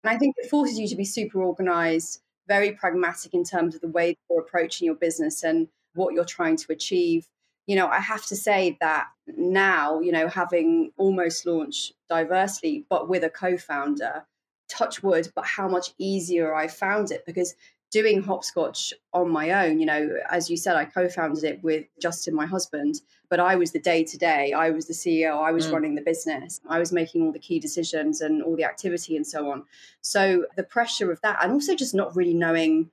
And 0.06 0.14
I 0.14 0.18
think 0.18 0.34
it 0.40 0.50
forces 0.50 0.80
you 0.80 0.88
to 0.88 0.96
be 0.96 1.06
super 1.06 1.42
organized 1.44 2.20
very 2.48 2.72
pragmatic 2.72 3.36
in 3.36 3.44
terms 3.44 3.76
of 3.76 3.82
the 3.82 3.88
way 3.88 4.18
you're 4.28 4.42
approaching 4.42 4.88
your 4.88 4.96
business 4.96 5.44
and 5.44 5.68
what 5.94 6.16
you're 6.16 6.26
trying 6.26 6.58
to 6.58 6.74
achieve. 6.74 7.28
You 7.66 7.76
know, 7.78 7.88
I 7.88 8.00
have 8.00 8.26
to 8.28 8.36
say 8.36 8.78
that 8.82 9.08
now, 9.28 10.00
you 10.00 10.12
know, 10.12 10.28
having 10.28 10.92
almost 10.98 11.46
launched 11.46 11.94
Diversely, 12.10 12.86
but 12.90 13.10
with 13.10 13.24
a 13.24 13.30
co 13.30 13.58
founder, 13.58 14.26
touch 14.68 15.02
wood, 15.02 15.32
but 15.36 15.46
how 15.46 15.68
much 15.68 15.94
easier 15.98 16.54
I 16.54 16.68
found 16.68 17.12
it 17.12 17.26
because 17.26 17.56
doing 17.94 18.24
hopscotch 18.24 18.92
on 19.14 19.30
my 19.30 19.52
own, 19.52 19.80
you 19.80 19.86
know, 19.86 20.18
as 20.30 20.50
you 20.50 20.58
said, 20.58 20.76
I 20.76 20.86
co 20.86 21.08
founded 21.08 21.44
it 21.44 21.64
with 21.64 21.86
Justin, 22.02 22.34
my 22.34 22.48
husband, 22.48 23.02
but 23.30 23.40
I 23.40 23.56
was 23.56 23.72
the 23.72 23.80
day 23.80 24.04
to 24.04 24.18
day. 24.18 24.52
I 24.52 24.72
was 24.72 24.88
the 24.88 24.94
CEO. 24.94 25.44
I 25.44 25.52
was 25.52 25.68
mm. 25.68 25.74
running 25.74 25.96
the 25.96 26.02
business. 26.02 26.60
I 26.68 26.80
was 26.80 26.92
making 26.92 27.22
all 27.24 27.32
the 27.32 27.40
key 27.40 27.60
decisions 27.60 28.20
and 28.20 28.42
all 28.42 28.56
the 28.56 28.64
activity 28.64 29.16
and 29.16 29.26
so 29.26 29.52
on. 29.52 29.64
So 30.02 30.46
the 30.56 30.64
pressure 30.64 31.12
of 31.12 31.22
that, 31.22 31.38
and 31.42 31.52
also 31.52 31.76
just 31.76 31.94
not 31.94 32.16
really 32.16 32.34
knowing 32.34 32.90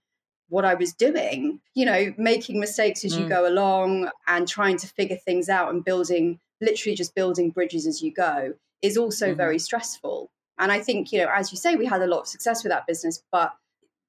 what 0.50 0.64
I 0.64 0.74
was 0.74 0.92
doing, 0.92 1.60
you 1.74 1.86
know, 1.86 2.12
making 2.18 2.60
mistakes 2.60 3.04
as 3.04 3.16
mm. 3.16 3.20
you 3.20 3.28
go 3.28 3.48
along 3.48 4.10
and 4.26 4.46
trying 4.46 4.76
to 4.78 4.86
figure 4.86 5.16
things 5.16 5.48
out 5.48 5.70
and 5.70 5.84
building, 5.84 6.40
literally 6.60 6.94
just 6.94 7.14
building 7.14 7.50
bridges 7.50 7.86
as 7.86 8.02
you 8.02 8.12
go 8.12 8.52
is 8.82 8.96
also 8.96 9.28
mm-hmm. 9.28 9.36
very 9.36 9.58
stressful. 9.58 10.30
And 10.58 10.70
I 10.70 10.80
think, 10.80 11.12
you 11.12 11.20
know, 11.20 11.30
as 11.32 11.52
you 11.52 11.58
say, 11.58 11.76
we 11.76 11.86
had 11.86 12.02
a 12.02 12.06
lot 12.06 12.20
of 12.20 12.26
success 12.26 12.62
with 12.62 12.70
that 12.72 12.86
business, 12.86 13.22
but 13.32 13.54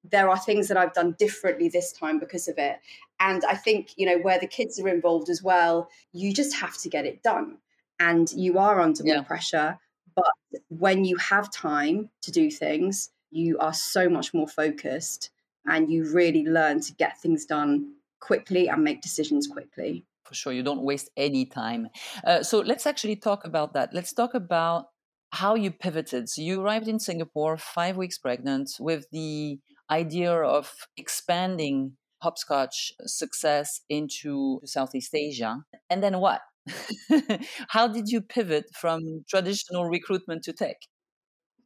there 0.04 0.30
are 0.30 0.38
things 0.38 0.68
that 0.68 0.78
I've 0.78 0.94
done 0.94 1.16
differently 1.18 1.70
this 1.70 1.94
time 1.94 2.20
because 2.20 2.48
of 2.48 2.58
it. 2.58 2.80
And 3.20 3.44
I 3.46 3.56
think, 3.56 3.94
you 3.96 4.08
know, 4.08 4.18
where 4.18 4.40
the 4.40 4.48
kids 4.48 4.80
are 4.80 4.90
involved 4.90 5.30
as 5.30 5.44
well, 5.44 5.90
you 6.12 6.34
just 6.34 6.56
have 6.56 6.78
to 6.80 6.90
get 6.90 7.06
it 7.06 7.22
done. 7.22 7.58
And 8.00 8.32
you 8.32 8.58
are 8.58 8.82
under 8.82 9.04
yeah. 9.06 9.16
more 9.16 9.24
pressure. 9.24 9.78
But 10.16 10.34
when 10.70 11.06
you 11.06 11.18
have 11.18 11.52
time 11.52 12.10
to 12.24 12.32
do 12.32 12.50
things, 12.50 13.12
you 13.30 13.60
are 13.60 13.74
so 13.74 14.10
much 14.10 14.34
more 14.34 14.48
focused 14.48 15.30
and 15.68 15.92
you 15.92 16.12
really 16.14 16.46
learn 16.46 16.82
to 16.82 16.94
get 16.94 17.20
things 17.20 17.46
done 17.46 17.94
quickly 18.20 18.70
and 18.70 18.84
make 18.84 19.02
decisions 19.02 19.48
quickly. 19.48 20.06
For 20.26 20.36
sure. 20.36 20.54
You 20.54 20.64
don't 20.64 20.84
waste 20.84 21.10
any 21.18 21.46
time. 21.46 21.90
Uh, 22.26 22.44
so 22.44 22.60
let's 22.60 22.86
actually 22.86 23.18
talk 23.18 23.46
about 23.46 23.74
that. 23.74 23.94
Let's 23.94 24.14
talk 24.14 24.34
about 24.34 24.86
how 25.32 25.56
you 25.56 25.72
pivoted. 25.72 26.30
So 26.30 26.42
you 26.42 26.62
arrived 26.62 26.88
in 26.88 27.00
Singapore 27.00 27.58
five 27.58 27.98
weeks 27.98 28.18
pregnant 28.18 28.72
with 28.80 29.06
the 29.12 29.60
idea 29.90 30.34
of 30.34 30.72
expanding 30.98 31.98
hopscotch 32.22 32.94
success 33.06 33.82
into 33.90 34.62
Southeast 34.66 35.14
Asia. 35.14 35.64
And 35.90 36.04
then 36.04 36.20
what? 36.20 36.42
How 37.70 37.88
did 37.88 38.10
you 38.10 38.22
pivot 38.22 38.66
from 38.74 39.24
traditional 39.28 39.86
recruitment 39.86 40.44
to 40.44 40.54
tech? 40.54 40.78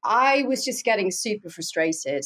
I 0.04 0.44
was 0.44 0.64
just 0.64 0.86
getting 0.86 1.12
super 1.12 1.50
frustrated. 1.50 2.24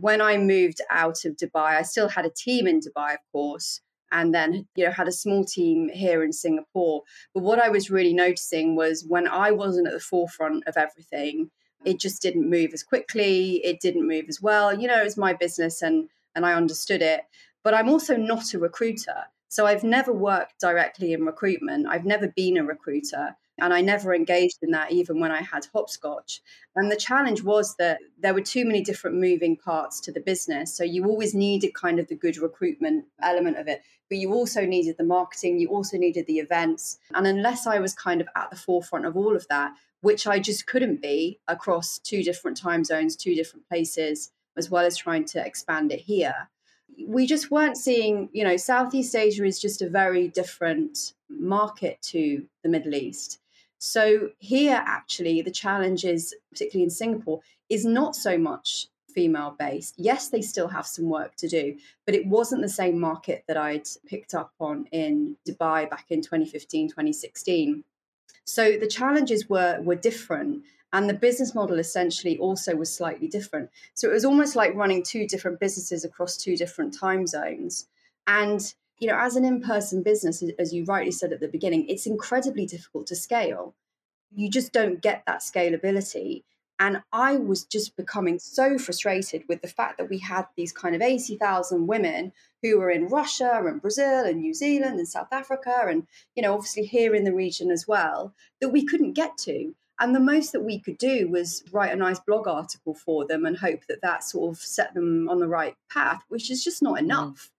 When 0.00 0.20
I 0.20 0.36
moved 0.36 0.80
out 0.90 1.24
of 1.24 1.36
Dubai, 1.36 1.76
I 1.78 1.82
still 1.82 2.08
had 2.08 2.26
a 2.26 2.30
team 2.30 2.66
in 2.66 2.80
Dubai, 2.80 3.14
of 3.14 3.20
course, 3.32 3.80
and 4.10 4.34
then 4.34 4.66
you 4.74 4.84
know 4.84 4.92
had 4.92 5.08
a 5.08 5.12
small 5.12 5.44
team 5.44 5.88
here 5.88 6.22
in 6.22 6.32
Singapore. 6.32 7.02
But 7.32 7.42
what 7.42 7.58
I 7.58 7.68
was 7.68 7.90
really 7.90 8.14
noticing 8.14 8.76
was 8.76 9.04
when 9.06 9.28
I 9.28 9.50
wasn't 9.50 9.86
at 9.86 9.92
the 9.92 10.00
forefront 10.00 10.64
of 10.66 10.76
everything, 10.76 11.50
it 11.84 12.00
just 12.00 12.22
didn't 12.22 12.48
move 12.48 12.70
as 12.72 12.82
quickly 12.82 13.56
it 13.64 13.80
didn't 13.80 14.08
move 14.08 14.26
as 14.28 14.40
well 14.40 14.78
you 14.78 14.88
know 14.88 15.00
it 15.00 15.04
was 15.04 15.16
my 15.16 15.32
business 15.32 15.82
and 15.82 16.08
and 16.34 16.44
i 16.44 16.52
understood 16.52 17.02
it. 17.02 17.20
But 17.62 17.74
i'm 17.74 17.88
also 17.88 18.16
not 18.16 18.54
a 18.54 18.58
recruiter 18.58 19.24
so 19.48 19.66
i've 19.66 19.84
never 19.84 20.12
worked 20.12 20.60
directly 20.60 21.12
in 21.12 21.24
recruitment. 21.24 21.86
I've 21.88 22.04
never 22.04 22.28
been 22.28 22.56
a 22.56 22.64
recruiter 22.64 23.36
and 23.60 23.72
I 23.72 23.80
never 23.80 24.14
engaged 24.14 24.58
in 24.62 24.70
that 24.72 24.92
even 24.92 25.20
when 25.20 25.30
I 25.30 25.42
had 25.42 25.66
hopscotch. 25.72 26.40
And 26.74 26.90
the 26.90 26.96
challenge 26.96 27.42
was 27.42 27.76
that 27.76 28.00
there 28.18 28.34
were 28.34 28.40
too 28.40 28.64
many 28.64 28.82
different 28.82 29.16
moving 29.16 29.56
parts 29.56 30.00
to 30.00 30.12
the 30.12 30.20
business. 30.20 30.76
So 30.76 30.82
you 30.82 31.04
always 31.06 31.34
needed 31.34 31.74
kind 31.74 31.98
of 31.98 32.08
the 32.08 32.16
good 32.16 32.36
recruitment 32.36 33.04
element 33.22 33.58
of 33.58 33.68
it, 33.68 33.82
but 34.08 34.18
you 34.18 34.32
also 34.32 34.66
needed 34.66 34.96
the 34.98 35.04
marketing, 35.04 35.58
you 35.60 35.68
also 35.68 35.96
needed 35.96 36.26
the 36.26 36.38
events. 36.38 36.98
And 37.14 37.26
unless 37.26 37.66
I 37.66 37.78
was 37.78 37.94
kind 37.94 38.20
of 38.20 38.28
at 38.36 38.50
the 38.50 38.56
forefront 38.56 39.06
of 39.06 39.16
all 39.16 39.36
of 39.36 39.46
that, 39.48 39.72
which 40.00 40.26
I 40.26 40.38
just 40.38 40.66
couldn't 40.66 41.00
be 41.00 41.40
across 41.48 41.98
two 41.98 42.22
different 42.22 42.56
time 42.56 42.84
zones, 42.84 43.16
two 43.16 43.34
different 43.34 43.68
places, 43.68 44.32
as 44.56 44.70
well 44.70 44.84
as 44.84 44.96
trying 44.96 45.24
to 45.26 45.44
expand 45.44 45.92
it 45.92 46.00
here. 46.00 46.48
We 47.08 47.26
just 47.26 47.50
weren't 47.50 47.76
seeing, 47.76 48.28
you 48.32 48.44
know, 48.44 48.56
Southeast 48.56 49.14
Asia 49.16 49.44
is 49.44 49.58
just 49.58 49.80
a 49.80 49.88
very 49.88 50.28
different 50.28 51.14
market 51.28 52.00
to 52.02 52.44
the 52.62 52.68
Middle 52.68 52.94
East. 52.94 53.40
So 53.84 54.30
here, 54.38 54.82
actually, 54.86 55.42
the 55.42 55.50
challenge 55.50 56.06
is, 56.06 56.34
particularly 56.50 56.84
in 56.84 56.90
Singapore, 56.90 57.40
is 57.68 57.84
not 57.84 58.16
so 58.16 58.38
much 58.38 58.86
female 59.14 59.54
based. 59.58 59.94
Yes, 59.98 60.30
they 60.30 60.40
still 60.40 60.68
have 60.68 60.86
some 60.86 61.10
work 61.10 61.36
to 61.36 61.48
do, 61.48 61.76
but 62.06 62.14
it 62.14 62.26
wasn't 62.26 62.62
the 62.62 62.68
same 62.68 62.98
market 62.98 63.44
that 63.46 63.58
I'd 63.58 63.86
picked 64.06 64.34
up 64.34 64.52
on 64.58 64.86
in 64.90 65.36
Dubai 65.46 65.88
back 65.90 66.06
in 66.08 66.22
2015, 66.22 66.88
2016. 66.88 67.84
So 68.46 68.78
the 68.78 68.88
challenges 68.88 69.50
were 69.50 69.78
were 69.82 69.94
different 69.94 70.64
and 70.94 71.08
the 71.08 71.14
business 71.14 71.54
model 71.54 71.78
essentially 71.78 72.38
also 72.38 72.74
was 72.76 72.90
slightly 72.90 73.28
different. 73.28 73.68
So 73.92 74.08
it 74.08 74.12
was 74.12 74.24
almost 74.24 74.56
like 74.56 74.74
running 74.74 75.02
two 75.02 75.26
different 75.26 75.60
businesses 75.60 76.04
across 76.04 76.38
two 76.38 76.56
different 76.56 76.98
time 76.98 77.26
zones. 77.26 77.86
And 78.26 78.74
you 78.98 79.08
know, 79.08 79.18
as 79.18 79.36
an 79.36 79.44
in-person 79.44 80.02
business 80.02 80.42
as 80.58 80.72
you 80.72 80.84
rightly 80.84 81.12
said 81.12 81.32
at 81.32 81.40
the 81.40 81.48
beginning, 81.48 81.88
it's 81.88 82.06
incredibly 82.06 82.66
difficult 82.66 83.06
to 83.08 83.16
scale. 83.16 83.74
You 84.34 84.50
just 84.50 84.72
don't 84.72 85.00
get 85.00 85.22
that 85.26 85.40
scalability 85.40 86.42
and 86.78 87.02
I 87.12 87.36
was 87.36 87.64
just 87.64 87.96
becoming 87.96 88.38
so 88.38 88.78
frustrated 88.78 89.44
with 89.48 89.62
the 89.62 89.68
fact 89.68 89.98
that 89.98 90.10
we 90.10 90.18
had 90.18 90.46
these 90.56 90.72
kind 90.72 90.94
of 90.94 91.02
80,000 91.02 91.86
women 91.86 92.32
who 92.62 92.78
were 92.78 92.90
in 92.90 93.06
Russia 93.06 93.62
and 93.64 93.80
Brazil 93.80 94.24
and 94.24 94.40
New 94.40 94.54
Zealand 94.54 94.98
and 94.98 95.08
South 95.08 95.32
Africa 95.32 95.84
and, 95.88 96.06
you 96.34 96.42
know, 96.42 96.52
obviously 96.52 96.84
here 96.84 97.14
in 97.14 97.24
the 97.24 97.32
region 97.32 97.70
as 97.70 97.86
well, 97.86 98.34
that 98.60 98.70
we 98.70 98.84
couldn't 98.84 99.12
get 99.12 99.38
to. 99.38 99.74
And 100.00 100.14
the 100.14 100.20
most 100.20 100.50
that 100.52 100.64
we 100.64 100.80
could 100.80 100.98
do 100.98 101.28
was 101.28 101.62
write 101.70 101.92
a 101.92 101.96
nice 101.96 102.18
blog 102.18 102.48
article 102.48 102.94
for 102.94 103.24
them 103.24 103.46
and 103.46 103.56
hope 103.56 103.86
that 103.88 104.02
that 104.02 104.24
sort 104.24 104.52
of 104.56 104.60
set 104.60 104.94
them 104.94 105.28
on 105.28 105.38
the 105.38 105.46
right 105.46 105.76
path, 105.88 106.24
which 106.28 106.50
is 106.50 106.64
just 106.64 106.82
not 106.82 106.96
mm. 106.96 107.02
enough. 107.02 107.52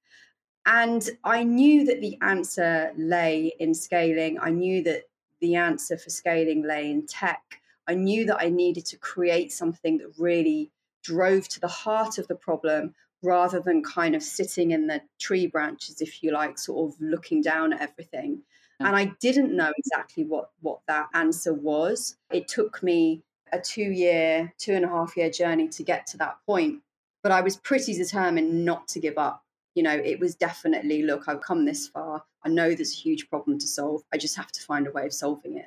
And 0.66 1.08
I 1.24 1.44
knew 1.44 1.86
that 1.86 2.02
the 2.02 2.18
answer 2.22 2.92
lay 2.98 3.54
in 3.60 3.74
scaling. 3.74 4.40
I 4.40 4.50
knew 4.50 4.84
that 4.84 5.04
the 5.42 5.56
answer 5.56 5.98
for 5.98 6.10
scaling 6.10 6.64
lay 6.64 6.90
in 6.90 7.06
tech. 7.06 7.62
I 7.88 7.94
knew 7.94 8.26
that 8.26 8.42
I 8.42 8.50
needed 8.50 8.86
to 8.88 8.98
create 8.98 9.52
something 9.52 10.00
that 10.00 10.18
really 10.18 10.72
drove 11.04 11.48
to 11.50 11.60
the 11.60 11.68
heart 11.68 12.18
of 12.18 12.28
the 12.28 12.36
problem 12.36 12.96
rather 13.22 13.60
than 13.60 13.84
kind 13.84 14.16
of 14.16 14.24
sitting 14.24 14.72
in 14.72 14.88
the 14.88 15.02
tree 15.20 15.48
branches, 15.48 16.02
if 16.02 16.24
you 16.24 16.32
like, 16.32 16.58
sort 16.58 16.92
of 16.92 17.00
looking 17.00 17.42
down 17.42 17.74
at 17.74 17.82
everything. 17.82 18.42
And 18.80 18.96
I 18.96 19.06
didn't 19.22 19.56
know 19.56 19.72
exactly 19.78 20.26
what, 20.26 20.50
what 20.62 20.80
that 20.88 21.08
answer 21.14 21.54
was. 21.54 22.18
It 22.32 22.48
took 22.48 22.84
me 22.84 23.24
a 23.54 23.60
two 23.60 23.84
year, 23.84 24.54
two 24.58 24.74
and 24.74 24.84
a 24.84 24.90
half 24.90 25.16
year 25.16 25.30
journey 25.30 25.70
to 25.70 25.84
get 25.84 26.08
to 26.08 26.18
that 26.18 26.38
point. 26.46 26.82
But 27.24 27.32
I 27.32 27.42
was 27.42 27.56
pretty 27.56 27.94
determined 27.94 28.66
not 28.66 28.88
to 28.90 29.00
give 29.00 29.18
up. 29.18 29.45
You 29.76 29.84
know, 29.84 29.94
it 29.94 30.20
was 30.20 30.36
definitely, 30.36 31.04
look, 31.04 31.28
I've 31.28 31.42
come 31.42 31.66
this 31.66 31.88
far. 31.88 32.24
I 32.44 32.50
know 32.50 32.74
there's 32.74 32.94
a 32.94 33.02
huge 33.02 33.30
problem 33.30 33.60
to 33.60 33.68
solve. 33.68 34.02
I 34.14 34.18
just 34.18 34.36
have 34.38 34.52
to 34.54 34.62
find 34.62 34.88
a 34.88 34.92
way 34.92 35.06
of 35.06 35.14
solving 35.14 35.58
it. 35.58 35.66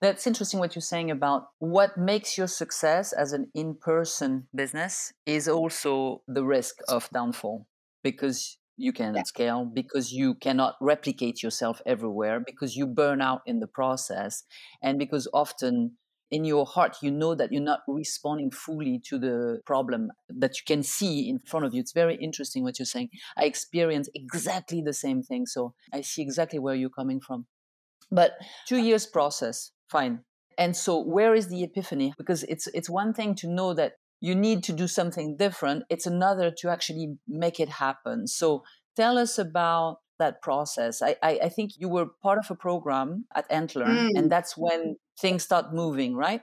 That's 0.00 0.26
interesting 0.26 0.58
what 0.58 0.74
you're 0.74 0.82
saying 0.82 1.10
about 1.10 1.48
what 1.58 1.96
makes 1.96 2.38
your 2.38 2.48
success 2.48 3.12
as 3.12 3.32
an 3.32 3.50
in 3.54 3.74
person 3.74 4.48
business 4.54 5.12
is 5.26 5.46
also 5.46 6.22
the 6.26 6.44
risk 6.44 6.76
of 6.88 7.08
downfall 7.10 7.66
because 8.02 8.58
you 8.76 8.92
cannot 8.92 9.16
yeah. 9.16 9.22
scale, 9.24 9.64
because 9.64 10.12
you 10.12 10.34
cannot 10.34 10.76
replicate 10.80 11.42
yourself 11.42 11.82
everywhere, 11.84 12.40
because 12.40 12.76
you 12.76 12.86
burn 12.86 13.20
out 13.20 13.42
in 13.46 13.60
the 13.60 13.66
process, 13.66 14.44
and 14.82 14.98
because 14.98 15.28
often 15.34 15.92
in 16.30 16.44
your 16.44 16.64
heart 16.64 16.96
you 17.02 17.10
know 17.10 17.34
that 17.34 17.52
you're 17.52 17.62
not 17.62 17.80
responding 17.88 18.50
fully 18.50 19.00
to 19.04 19.18
the 19.18 19.60
problem 19.66 20.10
that 20.28 20.56
you 20.56 20.62
can 20.66 20.82
see 20.82 21.28
in 21.28 21.38
front 21.38 21.66
of 21.66 21.74
you 21.74 21.80
it's 21.80 21.92
very 21.92 22.16
interesting 22.16 22.62
what 22.62 22.78
you're 22.78 22.86
saying 22.86 23.08
i 23.36 23.44
experience 23.44 24.08
exactly 24.14 24.80
the 24.80 24.92
same 24.92 25.22
thing 25.22 25.46
so 25.46 25.74
i 25.92 26.00
see 26.00 26.22
exactly 26.22 26.58
where 26.58 26.74
you're 26.74 26.90
coming 26.90 27.20
from 27.20 27.46
but 28.10 28.32
two 28.66 28.76
uh 28.76 28.82
years 28.82 29.06
process, 29.06 29.72
fine. 29.88 30.24
And 30.58 30.76
so 30.76 31.00
where 31.00 31.34
is 31.34 31.48
the 31.48 31.62
epiphany? 31.62 32.12
Because 32.18 32.42
it's 32.44 32.66
it's 32.68 32.90
one 32.90 33.14
thing 33.14 33.34
to 33.36 33.48
know 33.48 33.72
that 33.74 33.94
you 34.20 34.34
need 34.34 34.62
to 34.64 34.72
do 34.72 34.86
something 34.86 35.36
different. 35.36 35.84
It's 35.88 36.06
another 36.06 36.50
to 36.58 36.68
actually 36.68 37.16
make 37.26 37.60
it 37.60 37.68
happen. 37.68 38.26
So 38.26 38.62
tell 38.96 39.16
us 39.16 39.38
about 39.38 39.98
that 40.20 40.40
process. 40.40 41.02
I, 41.02 41.16
I, 41.22 41.40
I 41.44 41.48
think 41.48 41.72
you 41.76 41.88
were 41.88 42.06
part 42.22 42.38
of 42.38 42.50
a 42.50 42.54
program 42.54 43.26
at 43.34 43.44
Antler, 43.50 43.86
mm. 43.86 44.10
and 44.14 44.30
that's 44.30 44.56
when 44.56 44.96
things 45.18 45.42
start 45.42 45.74
moving, 45.74 46.14
right? 46.14 46.42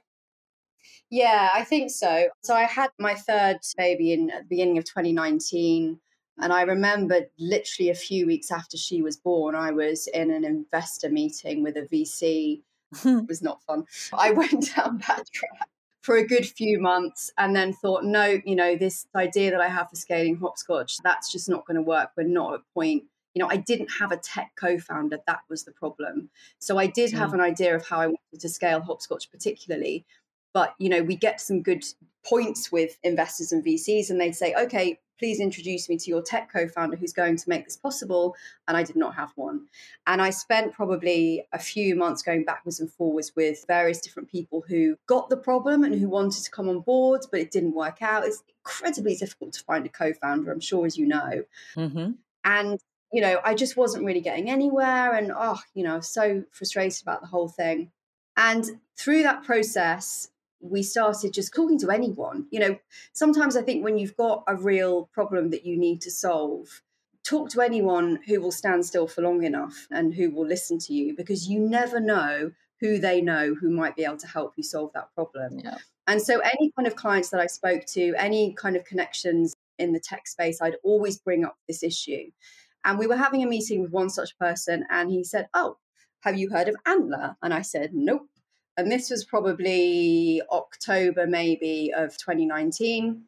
Yeah, 1.09 1.49
I 1.53 1.63
think 1.63 1.91
so. 1.91 2.27
So 2.43 2.53
I 2.53 2.63
had 2.63 2.89
my 2.99 3.15
third 3.15 3.57
baby 3.77 4.11
in 4.11 4.29
at 4.29 4.43
the 4.43 4.47
beginning 4.49 4.77
of 4.77 4.85
2019. 4.85 5.99
And 6.39 6.53
I 6.53 6.61
remember 6.63 7.21
literally 7.39 7.89
a 7.89 7.95
few 7.95 8.27
weeks 8.27 8.51
after 8.51 8.77
she 8.77 9.01
was 9.01 9.17
born, 9.17 9.55
I 9.55 9.71
was 9.71 10.07
in 10.07 10.29
an 10.31 10.43
investor 10.43 11.09
meeting 11.09 11.63
with 11.63 11.77
a 11.77 11.83
VC. 11.83 12.61
it 13.05 13.27
was 13.27 13.41
not 13.41 13.63
fun. 13.63 13.85
I 14.13 14.31
went 14.41 14.75
down 14.75 15.01
that 15.07 15.23
track 15.31 15.69
for 16.01 16.15
a 16.15 16.27
good 16.27 16.45
few 16.45 16.79
months 16.79 17.31
and 17.37 17.55
then 17.55 17.73
thought, 17.73 18.03
no, 18.03 18.39
you 18.45 18.55
know, 18.55 18.75
this 18.75 19.07
idea 19.15 19.51
that 19.51 19.61
I 19.61 19.67
have 19.67 19.89
for 19.89 19.95
scaling 19.95 20.37
hopscotch, 20.37 20.97
that's 21.03 21.31
just 21.31 21.49
not 21.49 21.65
going 21.65 21.75
to 21.75 21.81
work. 21.81 22.11
We're 22.15 22.23
not 22.23 22.53
at 22.53 22.59
a 22.59 22.73
point. 22.73 23.03
You 23.37 23.43
know, 23.43 23.49
I 23.51 23.57
didn't 23.57 23.91
have 23.99 24.11
a 24.11 24.17
tech 24.17 24.53
co 24.55 24.79
founder. 24.79 25.19
That 25.27 25.41
was 25.47 25.63
the 25.63 25.71
problem. 25.71 26.31
So 26.57 26.79
I 26.79 26.87
did 26.87 27.11
have 27.11 27.29
mm. 27.29 27.35
an 27.35 27.41
idea 27.41 27.75
of 27.75 27.85
how 27.85 27.99
I 27.99 28.07
wanted 28.07 28.39
to 28.39 28.49
scale 28.49 28.81
hopscotch, 28.81 29.29
particularly. 29.29 30.05
But, 30.55 30.73
you 30.79 30.89
know, 30.89 31.03
we 31.03 31.15
get 31.15 31.39
some 31.39 31.61
good 31.61 31.85
points 32.25 32.71
with 32.71 32.97
investors 33.03 33.51
and 33.51 33.63
VCs, 33.63 34.09
and 34.09 34.19
they'd 34.19 34.35
say, 34.35 34.55
okay, 34.55 34.97
please 35.19 35.39
introduce 35.39 35.87
me 35.87 35.97
to 35.97 36.09
your 36.09 36.23
tech 36.23 36.51
co-founder 36.51 36.97
who's 36.97 37.13
going 37.13 37.35
to 37.35 37.47
make 37.47 37.65
this 37.65 37.75
possible 37.77 38.35
and 38.67 38.77
i 38.77 38.83
did 38.83 38.95
not 38.95 39.15
have 39.15 39.31
one 39.35 39.65
and 40.05 40.21
i 40.21 40.29
spent 40.29 40.71
probably 40.71 41.43
a 41.53 41.57
few 41.57 41.95
months 41.95 42.21
going 42.21 42.43
backwards 42.43 42.79
and 42.79 42.91
forwards 42.91 43.31
with 43.35 43.65
various 43.67 43.99
different 43.99 44.29
people 44.29 44.63
who 44.67 44.95
got 45.07 45.27
the 45.31 45.35
problem 45.35 45.83
and 45.83 45.99
who 45.99 46.07
wanted 46.07 46.43
to 46.43 46.51
come 46.51 46.69
on 46.69 46.81
board 46.81 47.21
but 47.31 47.39
it 47.39 47.49
didn't 47.49 47.73
work 47.73 48.03
out 48.03 48.25
it's 48.25 48.43
incredibly 48.59 49.15
difficult 49.15 49.53
to 49.53 49.63
find 49.63 49.87
a 49.87 49.89
co-founder 49.89 50.51
i'm 50.51 50.59
sure 50.59 50.85
as 50.85 50.99
you 50.99 51.07
know 51.07 51.43
mm-hmm. 51.75 52.11
and 52.45 52.79
you 53.11 53.21
know 53.21 53.39
i 53.43 53.53
just 53.53 53.77
wasn't 53.77 54.03
really 54.03 54.21
getting 54.21 54.49
anywhere 54.49 55.13
and 55.13 55.31
oh 55.35 55.59
you 55.73 55.83
know 55.83 55.99
so 55.99 56.43
frustrated 56.51 57.01
about 57.01 57.21
the 57.21 57.27
whole 57.27 57.47
thing 57.47 57.91
and 58.35 58.65
through 58.97 59.23
that 59.23 59.43
process 59.43 60.29
we 60.59 60.83
started 60.83 61.33
just 61.33 61.53
talking 61.53 61.77
to 61.79 61.91
anyone. 61.91 62.47
You 62.51 62.59
know, 62.59 62.79
sometimes 63.13 63.55
I 63.55 63.61
think 63.61 63.83
when 63.83 63.97
you've 63.97 64.17
got 64.17 64.43
a 64.47 64.55
real 64.55 65.05
problem 65.13 65.51
that 65.51 65.65
you 65.65 65.77
need 65.77 66.01
to 66.01 66.11
solve, 66.11 66.81
talk 67.23 67.49
to 67.51 67.61
anyone 67.61 68.19
who 68.25 68.41
will 68.41 68.51
stand 68.51 68.85
still 68.85 69.07
for 69.07 69.21
long 69.21 69.43
enough 69.43 69.87
and 69.91 70.13
who 70.13 70.31
will 70.31 70.45
listen 70.45 70.79
to 70.79 70.93
you 70.93 71.15
because 71.15 71.47
you 71.47 71.59
never 71.59 71.99
know 71.99 72.51
who 72.79 72.99
they 72.99 73.21
know 73.21 73.55
who 73.55 73.69
might 73.69 73.95
be 73.95 74.03
able 74.03 74.17
to 74.17 74.27
help 74.27 74.53
you 74.55 74.63
solve 74.63 74.91
that 74.93 75.13
problem. 75.13 75.59
Yeah. 75.59 75.77
And 76.07 76.21
so, 76.21 76.39
any 76.39 76.71
kind 76.75 76.87
of 76.87 76.95
clients 76.95 77.29
that 77.29 77.41
I 77.41 77.47
spoke 77.47 77.85
to, 77.87 78.13
any 78.17 78.53
kind 78.53 78.75
of 78.75 78.85
connections 78.85 79.53
in 79.77 79.93
the 79.93 79.99
tech 79.99 80.27
space, 80.27 80.61
I'd 80.61 80.77
always 80.83 81.17
bring 81.17 81.43
up 81.43 81.57
this 81.67 81.83
issue. 81.83 82.31
And 82.87 82.97
we 82.97 83.05
were 83.05 83.17
having 83.17 83.43
a 83.43 83.47
meeting 83.47 83.83
with 83.83 83.91
one 83.91 84.09
such 84.09 84.35
person, 84.39 84.83
and 84.89 85.11
he 85.11 85.23
said, 85.23 85.47
Oh, 85.53 85.77
have 86.21 86.39
you 86.39 86.49
heard 86.49 86.67
of 86.67 86.75
Antler? 86.87 87.37
And 87.43 87.53
I 87.53 87.61
said, 87.61 87.91
Nope 87.93 88.27
and 88.77 88.91
this 88.91 89.09
was 89.09 89.25
probably 89.25 90.41
October 90.51 91.25
maybe 91.25 91.91
of 91.95 92.15
2019. 92.17 93.23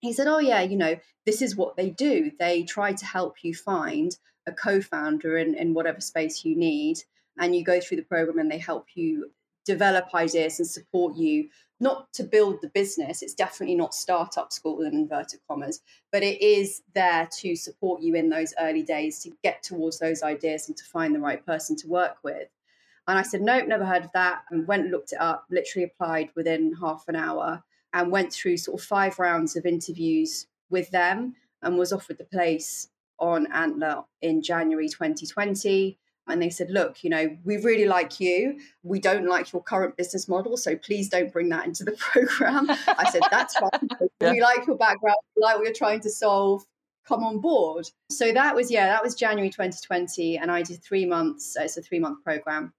He 0.00 0.12
said, 0.12 0.28
Oh, 0.28 0.38
yeah, 0.38 0.60
you 0.60 0.76
know, 0.76 0.96
this 1.24 1.40
is 1.40 1.56
what 1.56 1.76
they 1.76 1.88
do. 1.90 2.30
They 2.38 2.62
try 2.64 2.92
to 2.92 3.06
help 3.06 3.36
you 3.42 3.54
find 3.54 4.14
a 4.46 4.52
co 4.52 4.82
founder 4.82 5.38
in, 5.38 5.54
in 5.54 5.72
whatever 5.72 6.00
space 6.00 6.44
you 6.44 6.54
need. 6.54 6.98
And 7.38 7.56
you 7.56 7.64
go 7.64 7.80
through 7.80 7.96
the 7.96 8.02
program 8.02 8.38
and 8.38 8.50
they 8.50 8.58
help 8.58 8.88
you 8.94 9.30
develop 9.70 10.14
ideas 10.14 10.58
and 10.58 10.68
support 10.68 11.16
you, 11.16 11.48
not 11.78 12.12
to 12.12 12.24
build 12.24 12.60
the 12.60 12.68
business. 12.68 13.22
It's 13.22 13.34
definitely 13.34 13.76
not 13.76 13.94
startup 13.94 14.52
school 14.52 14.82
in 14.82 14.94
inverted 14.94 15.40
commas, 15.48 15.80
but 16.10 16.22
it 16.22 16.42
is 16.42 16.82
there 16.94 17.28
to 17.38 17.54
support 17.54 18.02
you 18.02 18.14
in 18.14 18.28
those 18.28 18.52
early 18.60 18.82
days 18.82 19.20
to 19.20 19.30
get 19.42 19.62
towards 19.62 19.98
those 19.98 20.22
ideas 20.22 20.68
and 20.68 20.76
to 20.76 20.84
find 20.84 21.14
the 21.14 21.20
right 21.20 21.44
person 21.46 21.76
to 21.76 21.88
work 21.88 22.16
with. 22.22 22.48
And 23.06 23.18
I 23.18 23.22
said, 23.22 23.42
nope, 23.42 23.66
never 23.66 23.84
heard 23.84 24.04
of 24.04 24.12
that. 24.12 24.42
And 24.50 24.66
went 24.66 24.90
looked 24.90 25.12
it 25.12 25.20
up, 25.20 25.46
literally 25.50 25.84
applied 25.84 26.30
within 26.34 26.74
half 26.80 27.04
an 27.08 27.16
hour 27.16 27.62
and 27.92 28.10
went 28.10 28.32
through 28.32 28.56
sort 28.56 28.80
of 28.80 28.86
five 28.86 29.18
rounds 29.18 29.56
of 29.56 29.66
interviews 29.66 30.46
with 30.68 30.90
them 30.90 31.34
and 31.62 31.78
was 31.78 31.92
offered 31.92 32.18
the 32.18 32.24
place 32.24 32.88
on 33.18 33.50
Antler 33.52 34.04
in 34.22 34.42
January 34.42 34.88
2020. 34.88 35.98
And 36.30 36.40
they 36.40 36.50
said, 36.50 36.70
look, 36.70 37.02
you 37.04 37.10
know, 37.10 37.36
we 37.44 37.56
really 37.58 37.86
like 37.86 38.20
you. 38.20 38.58
We 38.82 39.00
don't 39.00 39.26
like 39.26 39.52
your 39.52 39.62
current 39.62 39.96
business 39.96 40.28
model. 40.28 40.56
So 40.56 40.76
please 40.76 41.08
don't 41.08 41.32
bring 41.32 41.48
that 41.50 41.66
into 41.66 41.84
the 41.84 41.92
program. 41.98 42.70
I 42.70 43.10
said, 43.10 43.22
that's 43.30 43.56
fine. 43.58 43.88
yeah. 44.20 44.32
We 44.32 44.40
like 44.40 44.66
your 44.66 44.76
background. 44.76 45.16
We 45.36 45.42
like 45.42 45.56
what 45.56 45.64
you're 45.64 45.74
trying 45.74 46.00
to 46.00 46.10
solve. 46.10 46.64
Come 47.06 47.24
on 47.24 47.40
board. 47.40 47.88
So 48.10 48.32
that 48.32 48.54
was, 48.54 48.70
yeah, 48.70 48.86
that 48.88 49.02
was 49.02 49.14
January 49.14 49.50
2020. 49.50 50.38
And 50.38 50.50
I 50.50 50.62
did 50.62 50.82
three 50.82 51.06
months. 51.06 51.56
Uh, 51.58 51.64
it's 51.64 51.76
a 51.76 51.82
three 51.82 51.98
month 51.98 52.22
program 52.22 52.72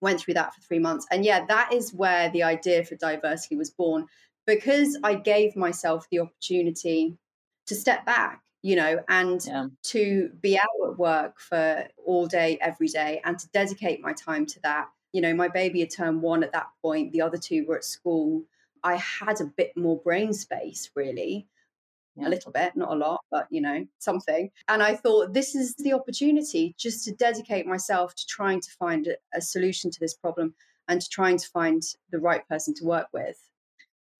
went 0.00 0.20
through 0.20 0.34
that 0.34 0.54
for 0.54 0.60
three 0.62 0.78
months. 0.78 1.06
And 1.10 1.24
yeah, 1.24 1.44
that 1.46 1.72
is 1.72 1.92
where 1.92 2.30
the 2.30 2.42
idea 2.42 2.84
for 2.84 2.96
Diversely 2.96 3.56
was 3.56 3.70
born. 3.70 4.06
because 4.46 4.98
I 5.04 5.14
gave 5.14 5.54
myself 5.54 6.06
the 6.10 6.20
opportunity 6.20 7.18
to 7.66 7.74
step 7.74 8.04
back, 8.04 8.42
you 8.62 8.76
know, 8.76 9.02
and 9.08 9.44
yeah. 9.46 9.66
to 9.82 10.30
be 10.40 10.58
out 10.58 10.88
at 10.90 10.98
work 10.98 11.38
for 11.40 11.86
all 12.04 12.26
day, 12.26 12.58
every 12.60 12.88
day, 12.88 13.20
and 13.24 13.38
to 13.38 13.48
dedicate 13.48 14.00
my 14.00 14.12
time 14.12 14.46
to 14.46 14.60
that. 14.60 14.88
You 15.12 15.20
know, 15.20 15.34
my 15.34 15.48
baby 15.48 15.80
had 15.80 15.90
turned 15.90 16.22
one 16.22 16.44
at 16.44 16.52
that 16.52 16.68
point, 16.82 17.12
the 17.12 17.22
other 17.22 17.38
two 17.38 17.64
were 17.66 17.76
at 17.76 17.84
school. 17.84 18.44
I 18.82 18.96
had 18.96 19.40
a 19.40 19.44
bit 19.44 19.76
more 19.76 19.98
brain 19.98 20.32
space, 20.32 20.90
really. 20.94 21.48
Yeah. 22.16 22.28
A 22.28 22.30
little 22.30 22.52
bit, 22.52 22.76
not 22.76 22.92
a 22.92 22.96
lot, 22.96 23.20
but 23.30 23.46
you 23.50 23.60
know, 23.60 23.86
something. 23.98 24.50
And 24.68 24.82
I 24.82 24.96
thought 24.96 25.32
this 25.32 25.54
is 25.54 25.74
the 25.76 25.92
opportunity 25.92 26.74
just 26.76 27.04
to 27.04 27.14
dedicate 27.14 27.66
myself 27.66 28.14
to 28.16 28.26
trying 28.26 28.60
to 28.60 28.70
find 28.78 29.06
a, 29.06 29.16
a 29.34 29.40
solution 29.40 29.90
to 29.90 30.00
this 30.00 30.14
problem 30.14 30.54
and 30.88 31.00
to 31.00 31.08
trying 31.08 31.38
to 31.38 31.48
find 31.48 31.82
the 32.10 32.18
right 32.18 32.46
person 32.48 32.74
to 32.74 32.84
work 32.84 33.06
with. 33.12 33.38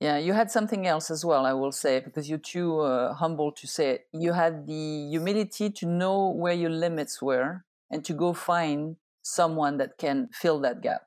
Yeah, 0.00 0.16
you 0.16 0.32
had 0.32 0.50
something 0.50 0.86
else 0.86 1.10
as 1.10 1.26
well, 1.26 1.44
I 1.44 1.52
will 1.52 1.72
say, 1.72 2.00
because 2.00 2.28
you're 2.28 2.38
too 2.38 2.80
uh, 2.80 3.12
humble 3.12 3.52
to 3.52 3.66
say 3.66 3.90
it. 3.90 4.06
You 4.14 4.32
had 4.32 4.66
the 4.66 5.08
humility 5.10 5.68
to 5.68 5.86
know 5.86 6.30
where 6.30 6.54
your 6.54 6.70
limits 6.70 7.20
were 7.20 7.64
and 7.90 8.02
to 8.06 8.14
go 8.14 8.32
find 8.32 8.96
someone 9.20 9.76
that 9.76 9.98
can 9.98 10.30
fill 10.32 10.58
that 10.60 10.80
gap. 10.80 11.02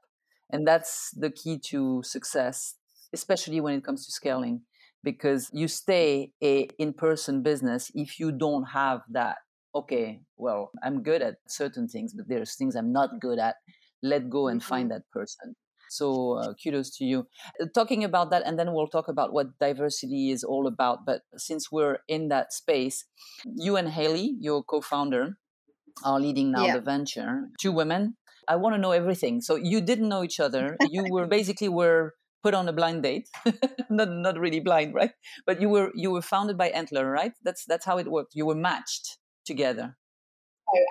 And 0.51 0.67
that's 0.67 1.09
the 1.09 1.31
key 1.31 1.57
to 1.69 2.03
success, 2.03 2.75
especially 3.11 3.59
when 3.59 3.73
it 3.73 3.83
comes 3.83 4.05
to 4.05 4.11
scaling, 4.11 4.61
because 5.03 5.49
you 5.51 5.67
stay 5.67 6.31
a 6.43 6.69
in-person 6.77 7.41
business 7.41 7.89
if 7.95 8.19
you 8.19 8.31
don't 8.31 8.65
have 8.65 9.01
that. 9.09 9.37
Okay, 9.73 10.21
well, 10.37 10.69
I'm 10.83 11.01
good 11.01 11.23
at 11.23 11.37
certain 11.47 11.87
things, 11.87 12.13
but 12.13 12.27
there's 12.27 12.53
things 12.53 12.75
I'm 12.75 12.93
not 12.93 13.19
good 13.19 13.39
at. 13.39 13.55
Let 14.03 14.29
go 14.29 14.49
and 14.49 14.63
find 14.63 14.91
mm-hmm. 14.91 14.99
that 14.99 15.09
person. 15.11 15.55
So 15.93 16.37
uh, 16.37 16.53
kudos 16.61 16.89
to 16.97 17.05
you. 17.05 17.27
Uh, 17.61 17.65
talking 17.73 18.03
about 18.03 18.31
that, 18.31 18.43
and 18.45 18.57
then 18.57 18.73
we'll 18.73 18.87
talk 18.87 19.07
about 19.07 19.33
what 19.33 19.59
Diversely 19.59 20.31
is 20.31 20.43
all 20.43 20.67
about. 20.67 21.05
But 21.05 21.21
since 21.37 21.71
we're 21.71 21.99
in 22.07 22.29
that 22.29 22.53
space, 22.53 23.05
you 23.45 23.77
and 23.77 23.89
Haley, 23.89 24.35
your 24.39 24.63
co-founder, 24.63 25.37
are 26.03 26.19
leading 26.19 26.51
now 26.51 26.65
yeah. 26.65 26.75
the 26.75 26.81
venture. 26.81 27.49
Two 27.59 27.71
women. 27.71 28.17
I 28.47 28.55
want 28.55 28.75
to 28.75 28.81
know 28.81 28.91
everything. 28.91 29.41
So 29.41 29.55
you 29.55 29.79
didn't 29.79 30.09
know 30.09 30.23
each 30.23 30.39
other. 30.39 30.75
You 30.89 31.05
were 31.09 31.27
basically 31.37 31.69
were 31.69 32.15
put 32.41 32.53
on 32.53 32.67
a 32.67 32.73
blind 32.73 33.03
date. 33.03 33.29
not 33.89 34.09
not 34.09 34.39
really 34.39 34.59
blind, 34.59 34.93
right? 34.93 35.11
But 35.45 35.61
you 35.61 35.69
were 35.69 35.91
you 35.95 36.11
were 36.11 36.21
founded 36.21 36.57
by 36.57 36.69
Antler, 36.69 37.09
right? 37.09 37.33
That's 37.43 37.65
that's 37.65 37.85
how 37.85 37.97
it 37.97 38.11
worked. 38.11 38.35
You 38.35 38.45
were 38.45 38.55
matched 38.55 39.17
together. 39.45 39.97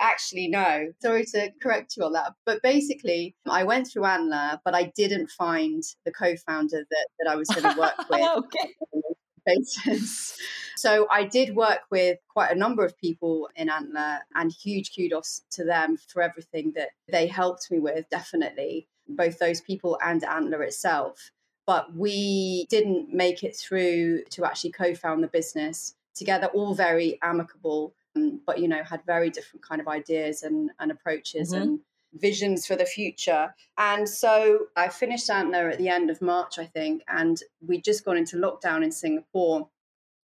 Actually, 0.01 0.47
no. 0.47 0.91
Sorry 1.01 1.25
to 1.25 1.51
correct 1.61 1.97
you 1.97 2.03
on 2.03 2.13
that. 2.13 2.33
But 2.45 2.61
basically, 2.61 3.35
I 3.47 3.63
went 3.63 3.87
through 3.87 4.05
Antler, 4.05 4.59
but 4.63 4.75
I 4.75 4.91
didn't 4.95 5.29
find 5.29 5.83
the 6.05 6.11
co 6.11 6.35
founder 6.35 6.85
that, 6.89 7.07
that 7.19 7.29
I 7.29 7.35
was 7.35 7.47
going 7.49 7.73
to 7.73 7.79
work 7.79 7.97
with. 8.09 8.21
okay. 8.21 8.73
Basis. 9.45 10.37
So 10.75 11.07
I 11.09 11.23
did 11.23 11.55
work 11.55 11.81
with 11.91 12.17
quite 12.27 12.51
a 12.51 12.55
number 12.55 12.83
of 12.83 12.97
people 12.97 13.47
in 13.55 13.69
Antler, 13.69 14.19
and 14.35 14.51
huge 14.51 14.91
kudos 14.93 15.43
to 15.51 15.63
them 15.63 15.97
for 16.09 16.21
everything 16.21 16.73
that 16.75 16.89
they 17.07 17.27
helped 17.27 17.69
me 17.71 17.79
with, 17.79 18.09
definitely, 18.09 18.87
both 19.07 19.39
those 19.39 19.61
people 19.61 19.97
and 20.03 20.23
Antler 20.23 20.63
itself. 20.63 21.31
But 21.65 21.95
we 21.95 22.65
didn't 22.69 23.13
make 23.13 23.43
it 23.43 23.55
through 23.55 24.23
to 24.31 24.45
actually 24.45 24.71
co 24.71 24.95
found 24.95 25.23
the 25.23 25.27
business 25.27 25.95
together, 26.15 26.47
all 26.47 26.73
very 26.73 27.19
amicable 27.21 27.93
um, 28.15 28.41
but 28.45 28.59
you 28.59 28.67
know 28.67 28.83
had 28.83 29.01
very 29.05 29.29
different 29.29 29.65
kind 29.67 29.81
of 29.81 29.87
ideas 29.87 30.43
and, 30.43 30.71
and 30.79 30.91
approaches 30.91 31.53
mm-hmm. 31.53 31.61
and 31.61 31.79
visions 32.13 32.65
for 32.65 32.75
the 32.75 32.85
future. 32.85 33.53
And 33.77 34.07
so 34.07 34.67
I 34.75 34.89
finished 34.89 35.29
Antler 35.29 35.69
at 35.69 35.77
the 35.77 35.89
end 35.89 36.09
of 36.09 36.21
March, 36.21 36.59
I 36.59 36.65
think, 36.65 37.03
and 37.07 37.39
we'd 37.65 37.83
just 37.83 38.05
gone 38.05 38.17
into 38.17 38.37
lockdown 38.37 38.83
in 38.83 38.91
Singapore, 38.91 39.69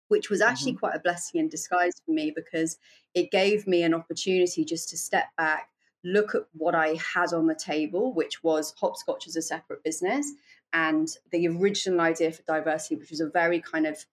which 0.08 0.30
was 0.30 0.40
actually 0.40 0.72
mm-hmm. 0.72 0.80
quite 0.80 0.96
a 0.96 1.00
blessing 1.00 1.40
in 1.40 1.48
disguise 1.48 1.92
for 2.04 2.12
me 2.12 2.32
because 2.34 2.78
it 3.14 3.30
gave 3.30 3.66
me 3.66 3.82
an 3.82 3.94
opportunity 3.94 4.64
just 4.64 4.88
to 4.90 4.96
step 4.96 5.26
back, 5.36 5.68
look 6.04 6.34
at 6.34 6.42
what 6.52 6.74
I 6.74 6.98
had 7.14 7.32
on 7.32 7.46
the 7.46 7.54
table, 7.54 8.12
which 8.12 8.42
was 8.42 8.74
Hopscotch 8.78 9.26
as 9.26 9.36
a 9.36 9.42
separate 9.42 9.82
business, 9.84 10.32
and 10.72 11.08
the 11.30 11.48
original 11.48 12.00
idea 12.00 12.32
for 12.32 12.42
Diversely, 12.42 12.96
which 12.96 13.10
was 13.10 13.20
a 13.20 13.28
very 13.28 13.60
kind 13.60 13.86
of, 13.86 14.04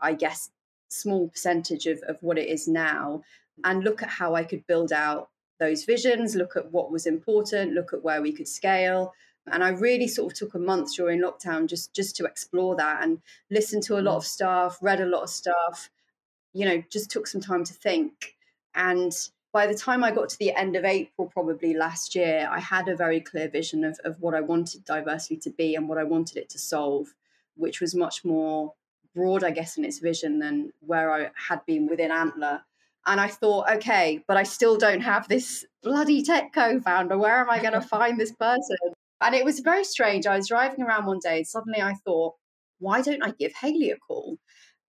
I 0.00 0.14
guess, 0.14 0.50
small 0.90 1.28
percentage 1.28 1.86
of, 1.86 2.00
of 2.08 2.16
what 2.20 2.38
it 2.38 2.48
is 2.48 2.68
now 2.68 3.22
and 3.64 3.84
look 3.84 4.02
at 4.02 4.08
how 4.08 4.34
I 4.34 4.44
could 4.44 4.66
build 4.66 4.92
out 4.92 5.30
those 5.58 5.84
visions, 5.84 6.34
look 6.34 6.56
at 6.56 6.72
what 6.72 6.90
was 6.90 7.06
important, 7.06 7.72
look 7.72 7.92
at 7.92 8.02
where 8.02 8.22
we 8.22 8.32
could 8.32 8.48
scale. 8.48 9.12
And 9.46 9.62
I 9.64 9.70
really 9.70 10.08
sort 10.08 10.32
of 10.32 10.38
took 10.38 10.54
a 10.54 10.58
month 10.58 10.94
during 10.96 11.20
lockdown 11.20 11.66
just 11.66 11.94
just 11.94 12.16
to 12.16 12.24
explore 12.24 12.76
that 12.76 13.02
and 13.02 13.20
listen 13.50 13.80
to 13.82 13.98
a 13.98 14.02
lot 14.02 14.16
of 14.16 14.24
mm. 14.24 14.28
stuff, 14.28 14.78
read 14.80 15.00
a 15.00 15.06
lot 15.06 15.22
of 15.22 15.30
stuff, 15.30 15.90
you 16.52 16.64
know, 16.64 16.82
just 16.90 17.10
took 17.10 17.26
some 17.26 17.40
time 17.40 17.64
to 17.64 17.72
think. 17.72 18.36
And 18.74 19.12
by 19.52 19.66
the 19.66 19.74
time 19.74 20.04
I 20.04 20.12
got 20.12 20.28
to 20.30 20.38
the 20.38 20.54
end 20.54 20.76
of 20.76 20.84
April, 20.84 21.28
probably 21.32 21.74
last 21.74 22.14
year, 22.14 22.48
I 22.50 22.60
had 22.60 22.88
a 22.88 22.96
very 22.96 23.20
clear 23.20 23.48
vision 23.48 23.84
of, 23.84 23.98
of 24.04 24.20
what 24.20 24.34
I 24.34 24.40
wanted 24.40 24.84
Diversely 24.84 25.36
to 25.38 25.50
be 25.50 25.74
and 25.74 25.88
what 25.88 25.98
I 25.98 26.04
wanted 26.04 26.36
it 26.36 26.48
to 26.50 26.58
solve, 26.58 27.14
which 27.56 27.80
was 27.80 27.94
much 27.94 28.24
more 28.24 28.74
broad, 29.14 29.44
I 29.44 29.50
guess, 29.50 29.76
in 29.76 29.84
its 29.84 29.98
vision 29.98 30.38
than 30.38 30.72
where 30.80 31.12
I 31.12 31.30
had 31.48 31.64
been 31.66 31.86
within 31.88 32.10
Antler. 32.10 32.62
And 33.06 33.20
I 33.20 33.28
thought, 33.28 33.70
okay, 33.70 34.22
but 34.28 34.36
I 34.36 34.42
still 34.42 34.76
don't 34.76 35.00
have 35.00 35.26
this 35.28 35.64
bloody 35.82 36.22
tech 36.22 36.52
co 36.52 36.80
founder. 36.80 37.16
Where 37.16 37.38
am 37.40 37.50
I 37.50 37.60
going 37.60 37.72
to 37.80 37.80
find 37.80 38.18
this 38.18 38.32
person? 38.32 38.76
And 39.20 39.34
it 39.34 39.44
was 39.44 39.60
very 39.60 39.84
strange. 39.84 40.26
I 40.26 40.36
was 40.36 40.48
driving 40.48 40.82
around 40.82 41.06
one 41.06 41.18
day, 41.22 41.38
and 41.38 41.46
suddenly 41.46 41.80
I 41.80 41.94
thought, 42.04 42.34
why 42.78 43.02
don't 43.02 43.22
I 43.22 43.32
give 43.38 43.52
Haley 43.60 43.90
a 43.90 43.96
call? 43.96 44.38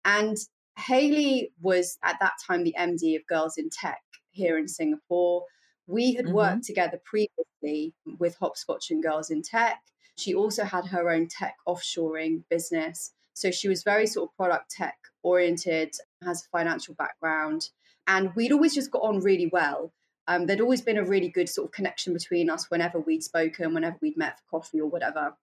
And 0.06 0.38
Haley 0.78 1.52
was 1.62 1.98
at 2.04 2.18
that 2.22 2.34
time 2.46 2.64
the 2.64 2.76
MD 2.78 3.16
of 3.16 3.28
Girls 3.28 3.58
in 3.58 3.70
Tech 3.70 4.02
here 4.32 4.58
in 4.58 4.68
Singapore. 4.68 5.44
We 5.88 6.14
had 6.14 6.26
mm-hmm. 6.26 6.36
worked 6.36 6.64
together 6.64 7.00
previously 7.04 7.94
with 8.20 8.36
Hopscotch 8.38 8.92
and 8.92 9.04
Girls 9.04 9.30
in 9.30 9.42
Tech. 9.42 9.80
She 10.18 10.34
also 10.34 10.64
had 10.64 10.86
her 10.86 11.10
own 11.10 11.28
tech 11.28 11.56
offshoring 11.68 12.44
business. 12.50 13.14
So 13.34 13.52
she 13.52 13.68
was 13.68 13.84
very 13.84 14.08
sort 14.08 14.30
of 14.30 14.36
product 14.36 14.72
tech 14.72 14.98
oriented, 15.24 15.94
has 16.24 16.44
a 16.44 16.58
financial 16.58 16.94
background, 16.96 17.70
and 18.08 18.36
we'd 18.36 18.52
always 18.52 18.76
just 18.76 18.92
got 18.92 19.04
on 19.04 19.20
really 19.20 19.50
well. 19.52 19.94
Um, 20.28 20.46
there'd 20.46 20.62
always 20.62 20.82
been 20.82 20.98
a 20.98 21.04
really 21.04 21.30
good 21.30 21.50
sort 21.50 21.68
of 21.68 21.72
connection 21.72 22.14
between 22.14 22.50
us 22.50 22.70
whenever 22.70 23.00
we'd 23.00 23.24
spoken, 23.24 23.74
whenever 23.74 23.98
we'd 24.02 24.18
met 24.18 24.38
for 24.38 24.60
coffee 24.60 24.80
or 24.80 24.88
whatever. 24.88 25.36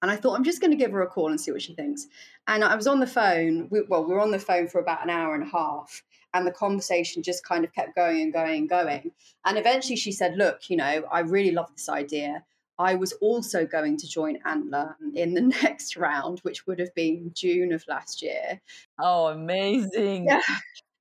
And 0.00 0.10
I 0.10 0.16
thought, 0.16 0.36
I'm 0.36 0.44
just 0.44 0.60
going 0.60 0.70
to 0.70 0.76
give 0.76 0.92
her 0.92 1.02
a 1.02 1.08
call 1.08 1.30
and 1.30 1.40
see 1.40 1.50
what 1.50 1.62
she 1.62 1.74
thinks. 1.74 2.06
And 2.46 2.62
I 2.62 2.76
was 2.76 2.86
on 2.86 3.00
the 3.00 3.06
phone. 3.06 3.68
We, 3.70 3.82
well, 3.88 4.04
we 4.04 4.14
were 4.14 4.20
on 4.20 4.30
the 4.30 4.38
phone 4.38 4.68
for 4.68 4.80
about 4.80 5.02
an 5.02 5.10
hour 5.10 5.34
and 5.34 5.42
a 5.42 5.50
half. 5.50 6.02
And 6.34 6.46
the 6.46 6.52
conversation 6.52 7.22
just 7.22 7.44
kind 7.44 7.64
of 7.64 7.72
kept 7.72 7.96
going 7.96 8.20
and 8.20 8.32
going 8.32 8.60
and 8.60 8.68
going. 8.68 9.10
And 9.44 9.58
eventually 9.58 9.96
she 9.96 10.12
said, 10.12 10.36
Look, 10.36 10.70
you 10.70 10.76
know, 10.76 11.04
I 11.10 11.20
really 11.20 11.50
love 11.50 11.72
this 11.72 11.88
idea. 11.88 12.44
I 12.78 12.94
was 12.94 13.12
also 13.14 13.66
going 13.66 13.96
to 13.98 14.08
join 14.08 14.38
Antler 14.44 14.96
in 15.14 15.34
the 15.34 15.40
next 15.62 15.96
round, 15.96 16.40
which 16.40 16.66
would 16.66 16.78
have 16.78 16.94
been 16.94 17.32
June 17.34 17.72
of 17.72 17.84
last 17.88 18.22
year. 18.22 18.60
Oh, 19.00 19.26
amazing. 19.26 20.26
Yeah. 20.26 20.42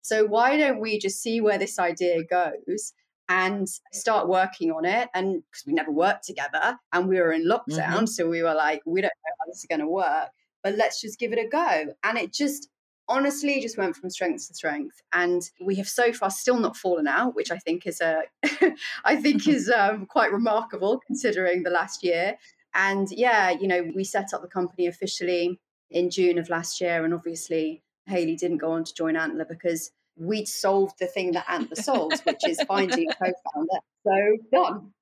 So, 0.02 0.26
why 0.26 0.58
don't 0.58 0.80
we 0.80 1.00
just 1.00 1.22
see 1.22 1.42
where 1.42 1.58
this 1.58 1.80
idea 1.80 2.24
goes 2.24 2.94
and 3.30 3.68
start 3.92 4.28
working 4.28 4.72
on 4.72 4.86
it? 4.86 5.10
And 5.14 5.44
because 5.52 5.66
we 5.66 5.74
never 5.74 5.92
worked 5.92 6.24
together 6.24 6.80
and 6.94 7.08
we 7.08 7.20
were 7.20 7.32
in 7.32 7.46
lockdown, 7.46 7.90
mm-hmm. 7.90 8.06
so 8.06 8.28
we 8.28 8.42
were 8.42 8.56
like, 8.56 8.82
we 8.86 9.02
don't 9.02 9.10
know 9.10 9.34
how 9.40 9.52
this 9.52 9.60
is 9.60 9.66
going 9.70 9.82
to 9.82 9.88
work, 9.88 10.30
but 10.64 10.76
let's 10.76 11.02
just 11.02 11.20
give 11.20 11.34
it 11.34 11.40
a 11.40 11.48
go. 11.48 11.94
And 12.04 12.18
it 12.18 12.34
just 12.34 12.70
honestly 13.10 13.62
just 13.62 13.78
went 13.78 13.96
from 13.96 14.10
strength 14.10 14.48
to 14.48 14.54
strength. 14.54 15.02
And 15.14 15.42
we 15.62 15.76
have 15.76 15.88
so 15.88 16.12
far 16.14 16.30
still 16.30 16.60
not 16.60 16.78
fallen 16.78 17.08
out 17.08 17.36
which 17.36 17.52
i 17.52 17.58
think 17.58 17.86
is 17.86 18.02
a 18.02 18.24
i 19.06 19.16
think 19.16 19.48
is 19.58 19.70
um, 19.70 20.06
quite 20.06 20.32
remarkable 20.32 21.02
considering 21.06 21.64
the 21.64 21.70
last 21.70 22.04
year. 22.04 22.38
And 22.74 23.08
yeah 23.12 23.52
you 23.52 23.68
know 23.68 23.92
we 23.96 24.04
set 24.04 24.34
up 24.34 24.42
the 24.42 24.48
company 24.48 24.88
officially 24.88 25.60
in 25.90 26.10
june 26.10 26.38
of 26.38 26.50
last 26.50 26.82
year 26.82 27.06
and 27.06 27.14
obviously 27.14 27.82
haley 28.06 28.36
didn't 28.36 28.58
go 28.58 28.72
on 28.72 28.84
to 28.84 28.94
join 28.94 29.16
antler 29.16 29.46
because 29.46 29.92
we'd 30.18 30.48
solved 30.48 30.96
the 31.00 31.08
thing 31.08 31.32
that 31.32 31.46
antler 31.50 31.76
solves 31.76 32.22
which 32.22 32.48
is 32.48 32.62
finding 32.64 33.10
a 33.10 33.14
co-founder. 33.24 33.80
So 34.04 34.38
done 34.52 34.94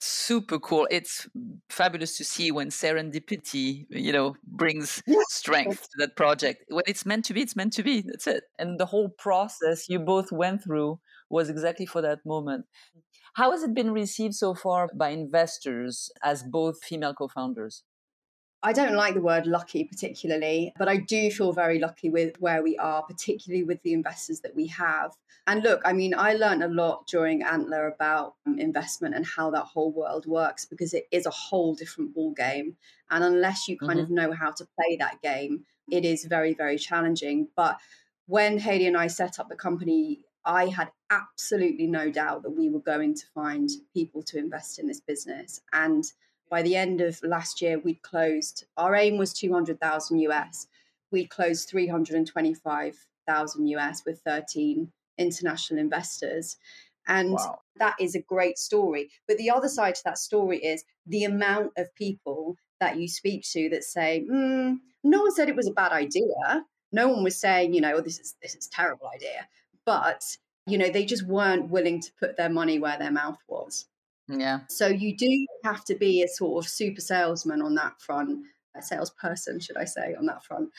super 0.00 0.58
cool. 0.58 0.86
It's 0.90 1.28
fabulous 1.68 2.16
to 2.18 2.24
see 2.24 2.50
when 2.50 2.68
serendipity 2.68 3.86
you 3.90 4.12
know 4.12 4.36
brings 4.46 5.02
strength 5.28 5.82
to 5.82 5.98
that 5.98 6.16
project. 6.16 6.64
When 6.68 6.84
it's 6.86 7.06
meant 7.06 7.24
to 7.26 7.34
be 7.34 7.42
it's 7.42 7.56
meant 7.56 7.72
to 7.74 7.82
be 7.82 8.02
that's 8.02 8.26
it. 8.26 8.44
And 8.58 8.78
the 8.80 8.86
whole 8.86 9.08
process 9.08 9.88
you 9.88 9.98
both 9.98 10.32
went 10.32 10.62
through 10.64 11.00
was 11.30 11.48
exactly 11.48 11.86
for 11.86 12.02
that 12.02 12.20
moment. 12.24 12.66
How 13.34 13.50
has 13.50 13.62
it 13.62 13.74
been 13.74 13.92
received 13.92 14.34
so 14.34 14.54
far 14.54 14.88
by 14.94 15.10
investors 15.10 16.10
as 16.22 16.42
both 16.42 16.82
female 16.82 17.12
co-founders 17.12 17.84
I 18.66 18.72
don't 18.72 18.96
like 18.96 19.14
the 19.14 19.20
word 19.20 19.46
lucky 19.46 19.84
particularly, 19.84 20.72
but 20.76 20.88
I 20.88 20.96
do 20.96 21.30
feel 21.30 21.52
very 21.52 21.78
lucky 21.78 22.10
with 22.10 22.34
where 22.40 22.64
we 22.64 22.76
are, 22.78 23.00
particularly 23.00 23.62
with 23.62 23.80
the 23.84 23.92
investors 23.92 24.40
that 24.40 24.56
we 24.56 24.66
have. 24.66 25.12
And 25.46 25.62
look, 25.62 25.80
I 25.84 25.92
mean, 25.92 26.16
I 26.18 26.32
learned 26.34 26.64
a 26.64 26.68
lot 26.68 27.06
during 27.06 27.44
Antler 27.44 27.86
about 27.86 28.34
um, 28.44 28.58
investment 28.58 29.14
and 29.14 29.24
how 29.24 29.52
that 29.52 29.66
whole 29.66 29.92
world 29.92 30.26
works 30.26 30.64
because 30.64 30.94
it 30.94 31.06
is 31.12 31.26
a 31.26 31.30
whole 31.30 31.76
different 31.76 32.12
ball 32.12 32.32
game. 32.32 32.76
And 33.08 33.22
unless 33.22 33.68
you 33.68 33.78
kind 33.78 34.00
mm-hmm. 34.00 34.00
of 34.00 34.10
know 34.10 34.32
how 34.32 34.50
to 34.50 34.66
play 34.76 34.96
that 34.96 35.22
game, 35.22 35.64
it 35.88 36.04
is 36.04 36.24
very, 36.24 36.52
very 36.52 36.76
challenging. 36.76 37.46
But 37.54 37.78
when 38.26 38.58
Haley 38.58 38.88
and 38.88 38.96
I 38.96 39.06
set 39.06 39.38
up 39.38 39.48
the 39.48 39.54
company, 39.54 40.22
I 40.44 40.66
had 40.66 40.90
absolutely 41.10 41.86
no 41.86 42.10
doubt 42.10 42.42
that 42.42 42.50
we 42.50 42.68
were 42.68 42.80
going 42.80 43.14
to 43.14 43.26
find 43.32 43.70
people 43.94 44.24
to 44.24 44.38
invest 44.38 44.80
in 44.80 44.88
this 44.88 45.00
business. 45.00 45.60
And 45.72 46.04
by 46.50 46.62
the 46.62 46.76
end 46.76 47.00
of 47.00 47.20
last 47.22 47.60
year, 47.60 47.78
we'd 47.78 48.02
closed, 48.02 48.64
our 48.76 48.94
aim 48.94 49.18
was 49.18 49.32
200,000 49.32 50.18
US. 50.20 50.66
We 51.10 51.26
closed 51.26 51.68
325,000 51.68 53.66
US 53.68 54.04
with 54.04 54.20
13 54.20 54.92
international 55.18 55.80
investors. 55.80 56.56
And 57.08 57.32
wow. 57.32 57.60
that 57.76 57.94
is 58.00 58.14
a 58.14 58.22
great 58.22 58.58
story. 58.58 59.10
But 59.28 59.38
the 59.38 59.50
other 59.50 59.68
side 59.68 59.94
to 59.96 60.02
that 60.04 60.18
story 60.18 60.58
is 60.58 60.84
the 61.06 61.24
amount 61.24 61.72
of 61.76 61.94
people 61.94 62.56
that 62.80 62.96
you 62.98 63.08
speak 63.08 63.44
to 63.52 63.68
that 63.70 63.84
say, 63.84 64.26
mm, 64.30 64.78
no 65.04 65.22
one 65.22 65.34
said 65.34 65.48
it 65.48 65.56
was 65.56 65.68
a 65.68 65.72
bad 65.72 65.92
idea. 65.92 66.64
No 66.92 67.08
one 67.08 67.22
was 67.22 67.36
saying, 67.36 67.74
you 67.74 67.80
know, 67.80 67.94
oh, 67.96 68.00
this 68.00 68.18
is 68.18 68.34
this 68.42 68.54
is 68.54 68.66
a 68.66 68.70
terrible 68.70 69.08
idea. 69.14 69.48
But, 69.84 70.36
you 70.66 70.78
know, 70.78 70.90
they 70.90 71.04
just 71.04 71.26
weren't 71.26 71.70
willing 71.70 72.00
to 72.00 72.10
put 72.18 72.36
their 72.36 72.48
money 72.48 72.78
where 72.78 72.98
their 72.98 73.12
mouth 73.12 73.38
was. 73.48 73.86
Yeah. 74.28 74.60
So 74.68 74.86
you 74.86 75.16
do 75.16 75.46
have 75.64 75.84
to 75.84 75.94
be 75.94 76.22
a 76.22 76.28
sort 76.28 76.64
of 76.64 76.70
super 76.70 77.00
salesman 77.00 77.62
on 77.62 77.74
that 77.76 78.00
front, 78.00 78.44
a 78.76 78.82
salesperson, 78.82 79.60
should 79.60 79.76
I 79.76 79.84
say, 79.84 80.14
on 80.18 80.26
that 80.26 80.44
front, 80.44 80.70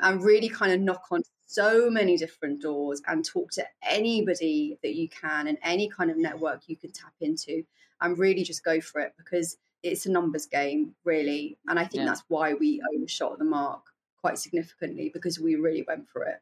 and 0.00 0.22
really 0.22 0.48
kind 0.48 0.72
of 0.72 0.80
knock 0.80 1.04
on 1.10 1.22
so 1.46 1.90
many 1.90 2.16
different 2.16 2.60
doors 2.60 3.00
and 3.06 3.24
talk 3.24 3.50
to 3.52 3.64
anybody 3.82 4.78
that 4.82 4.94
you 4.94 5.08
can 5.08 5.48
and 5.48 5.58
any 5.62 5.88
kind 5.88 6.10
of 6.10 6.16
network 6.16 6.62
you 6.66 6.76
can 6.76 6.92
tap 6.92 7.14
into 7.20 7.62
and 8.00 8.18
really 8.18 8.42
just 8.42 8.64
go 8.64 8.80
for 8.80 9.00
it 9.00 9.12
because 9.16 9.56
it's 9.82 10.06
a 10.06 10.10
numbers 10.10 10.46
game, 10.46 10.94
really. 11.04 11.58
And 11.68 11.78
I 11.78 11.84
think 11.84 12.02
yeah. 12.02 12.06
that's 12.06 12.24
why 12.28 12.54
we 12.54 12.80
overshot 12.94 13.38
the 13.38 13.44
mark 13.44 13.82
quite 14.20 14.38
significantly 14.38 15.10
because 15.12 15.38
we 15.38 15.56
really 15.56 15.84
went 15.86 16.08
for 16.08 16.22
it. 16.22 16.40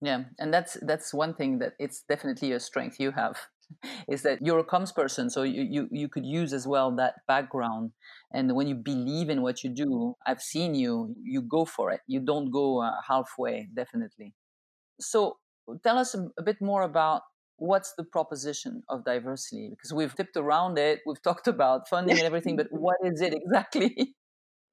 Yeah, 0.00 0.24
and 0.38 0.54
that's 0.54 0.74
that's 0.82 1.12
one 1.12 1.34
thing 1.34 1.58
that 1.58 1.74
it's 1.80 2.02
definitely 2.02 2.52
a 2.52 2.60
strength 2.60 3.00
you 3.00 3.10
have 3.10 3.36
is 4.08 4.22
that 4.22 4.38
you're 4.42 4.58
a 4.58 4.64
comms 4.64 4.94
person, 4.94 5.30
so 5.30 5.42
you, 5.42 5.62
you 5.62 5.88
you 5.90 6.08
could 6.08 6.26
use 6.26 6.52
as 6.52 6.66
well 6.66 6.94
that 6.96 7.14
background. 7.26 7.92
And 8.32 8.54
when 8.54 8.66
you 8.66 8.74
believe 8.74 9.30
in 9.30 9.42
what 9.42 9.64
you 9.64 9.70
do, 9.70 10.14
I've 10.26 10.42
seen 10.42 10.74
you. 10.74 11.14
You 11.22 11.42
go 11.42 11.64
for 11.64 11.90
it. 11.92 12.00
You 12.06 12.20
don't 12.20 12.50
go 12.50 12.82
uh, 12.82 12.92
halfway. 13.08 13.68
Definitely. 13.74 14.34
So 15.00 15.38
tell 15.82 15.98
us 15.98 16.14
a, 16.14 16.28
a 16.38 16.42
bit 16.42 16.56
more 16.60 16.82
about 16.82 17.22
what's 17.56 17.92
the 17.96 18.04
proposition 18.04 18.82
of 18.88 19.04
Diversely? 19.04 19.70
because 19.70 19.92
we've 19.92 20.14
tipped 20.14 20.36
around 20.36 20.78
it 20.78 21.00
we've 21.06 21.20
talked 21.28 21.48
about 21.48 21.88
funding 21.88 22.16
and 22.16 22.24
everything 22.26 22.56
but 22.56 22.68
what 22.72 22.96
is 23.04 23.20
it 23.20 23.34
exactly 23.34 24.14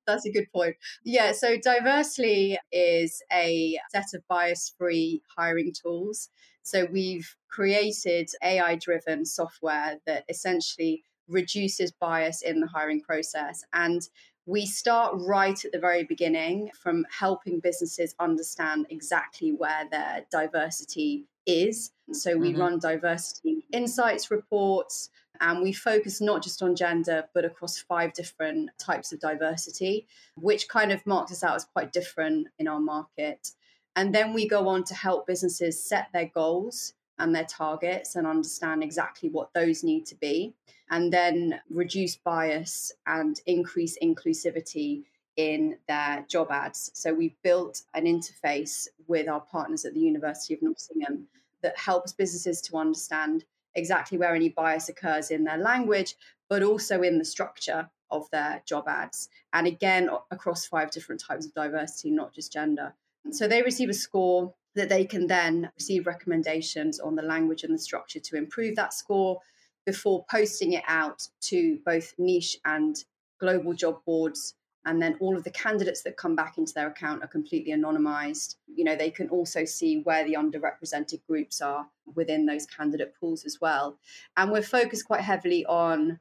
that's 0.06 0.26
a 0.26 0.32
good 0.32 0.52
point 0.54 0.76
yeah 1.04 1.32
so 1.32 1.58
Diversely 1.58 2.58
is 2.72 3.22
a 3.32 3.80
set 3.92 4.14
of 4.14 4.28
bias 4.28 4.74
free 4.78 5.22
hiring 5.36 5.74
tools 5.74 6.30
so 6.64 6.88
we've 6.92 7.36
created 7.50 8.30
AI 8.44 8.76
driven 8.76 9.26
software 9.26 10.00
that 10.06 10.26
essentially 10.30 11.04
reduces 11.28 11.92
bias 11.92 12.42
in 12.42 12.60
the 12.60 12.68
hiring 12.68 13.02
process 13.02 13.64
and 13.74 14.08
we 14.46 14.66
start 14.66 15.14
right 15.18 15.64
at 15.66 15.72
the 15.72 15.80
very 15.80 16.04
beginning 16.04 16.70
from 16.80 17.06
helping 17.10 17.60
businesses 17.60 18.14
understand 18.20 18.86
exactly 18.90 19.52
where 19.52 19.88
their 19.90 20.26
diversity 20.32 21.26
is. 21.48 21.92
So 22.12 22.38
we 22.38 22.52
mm-hmm. 22.52 22.62
run 22.62 22.80
diversity 22.80 23.66
insights 23.72 24.30
reports 24.30 25.10
and 25.42 25.62
we 25.62 25.72
focus 25.72 26.22
not 26.22 26.44
just 26.44 26.62
on 26.62 26.76
gender, 26.76 27.26
but 27.34 27.46
across 27.46 27.78
five 27.78 28.14
different 28.14 28.70
types 28.78 29.12
of 29.12 29.20
diversity, 29.20 30.08
which 30.36 30.68
kind 30.68 30.92
of 30.92 31.06
marks 31.06 31.32
us 31.32 31.44
out 31.44 31.56
as 31.56 31.66
quite 31.66 31.92
different 31.92 32.48
in 32.60 32.68
our 32.68 32.80
market. 32.80 33.52
And 33.96 34.14
then 34.14 34.34
we 34.34 34.48
go 34.48 34.68
on 34.68 34.84
to 34.86 34.94
help 34.94 35.28
businesses 35.28 35.82
set 35.82 36.10
their 36.14 36.28
goals 36.34 36.94
and 37.18 37.34
their 37.34 37.46
targets 37.46 38.16
and 38.16 38.28
understand 38.28 38.84
exactly 38.84 39.30
what 39.30 39.54
those 39.54 39.84
need 39.84 40.06
to 40.08 40.16
be, 40.16 40.54
and 40.92 41.14
then 41.14 41.62
reduce 41.70 42.18
bias 42.18 42.92
and 43.08 43.40
increase 43.46 43.98
inclusivity 44.04 45.04
in 45.38 45.78
their 45.88 46.26
job 46.30 46.52
ads. 46.52 46.92
So 46.94 47.14
we've 47.14 47.42
built 47.42 47.82
an 47.94 48.06
interface 48.06 48.88
with 49.08 49.28
our 49.30 49.42
partners 49.42 49.86
at 49.86 49.94
the 49.94 50.00
University 50.00 50.54
of 50.54 50.62
Nottingham 50.62 51.28
that 51.62 51.78
helps 51.78 52.14
businesses 52.14 52.62
to 52.62 52.78
understand 52.78 53.46
exactly 53.76 54.18
where 54.18 54.36
any 54.36 54.50
bias 54.50 54.90
occurs 54.90 55.32
in 55.32 55.44
their 55.44 55.58
language, 55.58 56.16
but 56.50 56.64
also 56.64 57.02
in 57.02 57.18
the 57.18 57.26
structure 57.26 57.90
of 58.12 58.30
their 58.32 58.62
job 58.66 58.88
ads. 58.88 59.30
And 59.54 59.68
again, 59.68 60.10
across 60.32 60.66
five 60.66 60.92
different 60.92 61.22
types 61.22 61.46
of 61.46 61.54
diversity, 61.54 62.12
not 62.12 62.34
just 62.34 62.54
gender. 62.54 62.94
So 63.32 63.48
they 63.48 63.64
receive 63.64 63.90
a 63.90 63.94
score 63.94 64.54
that 64.76 64.90
they 64.90 65.06
can 65.06 65.28
then 65.28 65.72
receive 65.78 66.06
recommendations 66.06 67.00
on 67.00 67.16
the 67.16 67.22
language 67.22 67.64
and 67.64 67.74
the 67.74 67.80
structure 67.80 68.20
to 68.20 68.38
improve 68.38 68.76
that 68.76 68.94
score 68.94 69.40
before 69.86 70.26
posting 70.30 70.74
it 70.74 70.84
out 70.88 71.28
to 71.40 71.80
both 71.86 72.14
niche 72.18 72.58
and 72.66 73.04
global 73.40 73.74
job 73.74 74.00
boards 74.06 74.56
and 74.86 75.02
then 75.02 75.16
all 75.20 75.36
of 75.36 75.44
the 75.44 75.52
candidates 75.52 76.04
that 76.04 76.18
come 76.18 76.36
back 76.36 76.58
into 76.58 76.74
their 76.74 76.88
account 76.88 77.24
are 77.24 77.28
completely 77.28 77.74
anonymized. 77.74 78.56
You 78.68 78.84
know 78.84 78.96
they 78.96 79.10
can 79.10 79.30
also 79.30 79.66
see 79.66 80.02
where 80.02 80.24
the 80.24 80.34
underrepresented 80.34 81.22
groups 81.28 81.62
are 81.62 81.88
within 82.14 82.46
those 82.46 82.66
candidate 82.66 83.14
pools 83.20 83.46
as 83.46 83.60
well. 83.60 83.98
And 84.38 84.52
we're 84.52 84.62
focused 84.62 85.06
quite 85.06 85.22
heavily 85.22 85.66
on 85.66 86.20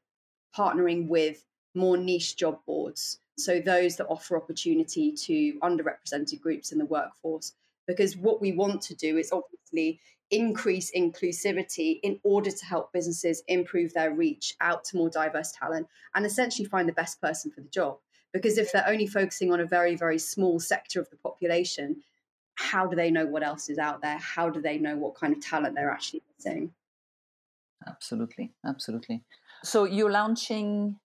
partnering 0.56 1.08
with 1.08 1.44
more 1.74 1.96
niche 1.96 2.36
job 2.36 2.58
boards. 2.66 3.18
So 3.36 3.60
those 3.60 3.96
that 3.96 4.06
offer 4.06 4.36
opportunity 4.36 5.12
to 5.12 5.58
underrepresented 5.60 6.40
groups 6.40 6.72
in 6.72 6.78
the 6.78 6.84
workforce 6.84 7.52
because 7.86 8.16
what 8.16 8.40
we 8.40 8.52
want 8.52 8.80
to 8.82 8.94
do 8.94 9.18
is 9.18 9.32
obviously 9.32 10.00
increase 10.30 10.90
inclusivity 10.96 12.00
in 12.02 12.18
order 12.22 12.50
to 12.50 12.64
help 12.64 12.92
businesses 12.92 13.42
improve 13.46 13.92
their 13.92 14.12
reach 14.12 14.54
out 14.60 14.84
to 14.84 14.96
more 14.96 15.10
diverse 15.10 15.52
talent 15.52 15.86
and 16.14 16.24
essentially 16.24 16.66
find 16.66 16.88
the 16.88 16.94
best 16.94 17.20
person 17.20 17.50
for 17.50 17.60
the 17.60 17.68
job 17.68 17.98
because 18.34 18.58
if 18.58 18.72
they're 18.72 18.86
only 18.86 19.06
focusing 19.06 19.52
on 19.52 19.60
a 19.60 19.64
very, 19.64 19.94
very 19.94 20.18
small 20.18 20.58
sector 20.60 21.00
of 21.00 21.08
the 21.08 21.16
population, 21.16 22.02
how 22.56 22.86
do 22.86 22.96
they 22.96 23.10
know 23.10 23.24
what 23.24 23.44
else 23.44 23.70
is 23.70 23.78
out 23.78 24.02
there? 24.02 24.18
How 24.18 24.50
do 24.50 24.60
they 24.60 24.76
know 24.76 24.96
what 24.96 25.14
kind 25.14 25.32
of 25.32 25.40
talent 25.40 25.76
they're 25.76 25.90
actually 25.90 26.22
missing? 26.36 26.72
Absolutely. 27.86 28.52
Absolutely. 28.66 29.22
So 29.62 29.84
you're 29.84 30.10
launching 30.10 30.98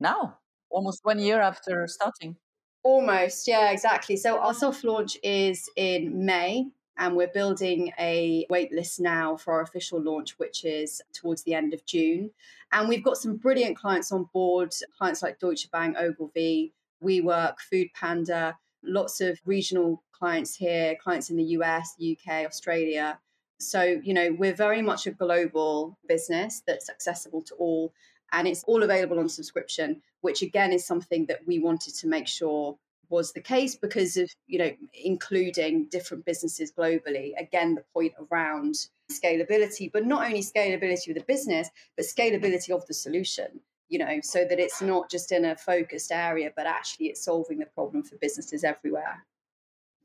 now, 0.00 0.38
almost 0.70 1.00
one 1.04 1.20
year 1.20 1.40
after 1.40 1.86
starting. 1.86 2.36
Almost, 2.82 3.46
yeah, 3.46 3.70
exactly. 3.70 4.16
So 4.16 4.38
our 4.38 4.52
soft 4.52 4.82
launch 4.82 5.16
is 5.22 5.70
in 5.76 6.26
May, 6.26 6.66
and 6.98 7.16
we're 7.16 7.28
building 7.28 7.92
a 7.98 8.46
waitlist 8.50 9.00
now 9.00 9.36
for 9.36 9.54
our 9.54 9.62
official 9.62 10.00
launch, 10.00 10.38
which 10.38 10.64
is 10.64 11.00
towards 11.12 11.42
the 11.42 11.54
end 11.54 11.72
of 11.72 11.84
June. 11.86 12.30
And 12.70 12.88
we've 12.88 13.04
got 13.04 13.16
some 13.16 13.36
brilliant 13.36 13.76
clients 13.76 14.12
on 14.12 14.28
board, 14.32 14.74
clients 14.96 15.22
like 15.22 15.38
Deutsche 15.38 15.70
Bank, 15.70 15.96
Ogilvy, 15.98 16.72
WeWork, 17.02 17.58
Food 17.60 17.88
Panda, 17.94 18.56
lots 18.82 19.20
of 19.20 19.40
regional 19.44 20.02
clients 20.12 20.54
here, 20.54 20.96
clients 20.96 21.30
in 21.30 21.36
the 21.36 21.44
US, 21.56 21.96
UK, 22.00 22.46
Australia. 22.46 23.18
So, 23.58 24.00
you 24.02 24.14
know, 24.14 24.34
we're 24.38 24.54
very 24.54 24.82
much 24.82 25.06
a 25.06 25.12
global 25.12 25.96
business 26.08 26.62
that's 26.66 26.90
accessible 26.90 27.42
to 27.42 27.54
all 27.54 27.92
and 28.32 28.48
it's 28.48 28.64
all 28.64 28.82
available 28.82 29.18
on 29.18 29.28
subscription, 29.28 30.00
which 30.22 30.42
again 30.42 30.72
is 30.72 30.86
something 30.86 31.26
that 31.26 31.46
we 31.46 31.58
wanted 31.58 31.94
to 31.94 32.08
make 32.08 32.26
sure 32.26 32.78
was 33.12 33.32
the 33.32 33.40
case 33.40 33.76
because 33.76 34.16
of 34.16 34.28
you 34.46 34.58
know 34.58 34.72
including 35.04 35.86
different 35.90 36.24
businesses 36.24 36.72
globally. 36.72 37.32
Again 37.38 37.74
the 37.74 37.84
point 37.92 38.14
around 38.24 38.74
scalability 39.12 39.90
but 39.92 40.06
not 40.06 40.24
only 40.24 40.40
scalability 40.40 41.08
of 41.10 41.14
the 41.14 41.24
business 41.34 41.68
but 41.96 42.06
scalability 42.06 42.70
of 42.70 42.86
the 42.86 42.94
solution 42.94 43.60
you 43.90 43.98
know 43.98 44.14
so 44.22 44.38
that 44.48 44.58
it's 44.58 44.80
not 44.80 45.10
just 45.10 45.30
in 45.32 45.44
a 45.44 45.54
focused 45.54 46.10
area 46.10 46.50
but 46.56 46.66
actually 46.66 47.06
it's 47.06 47.22
solving 47.24 47.58
the 47.58 47.66
problem 47.66 48.02
for 48.02 48.16
businesses 48.16 48.64
everywhere. 48.64 49.26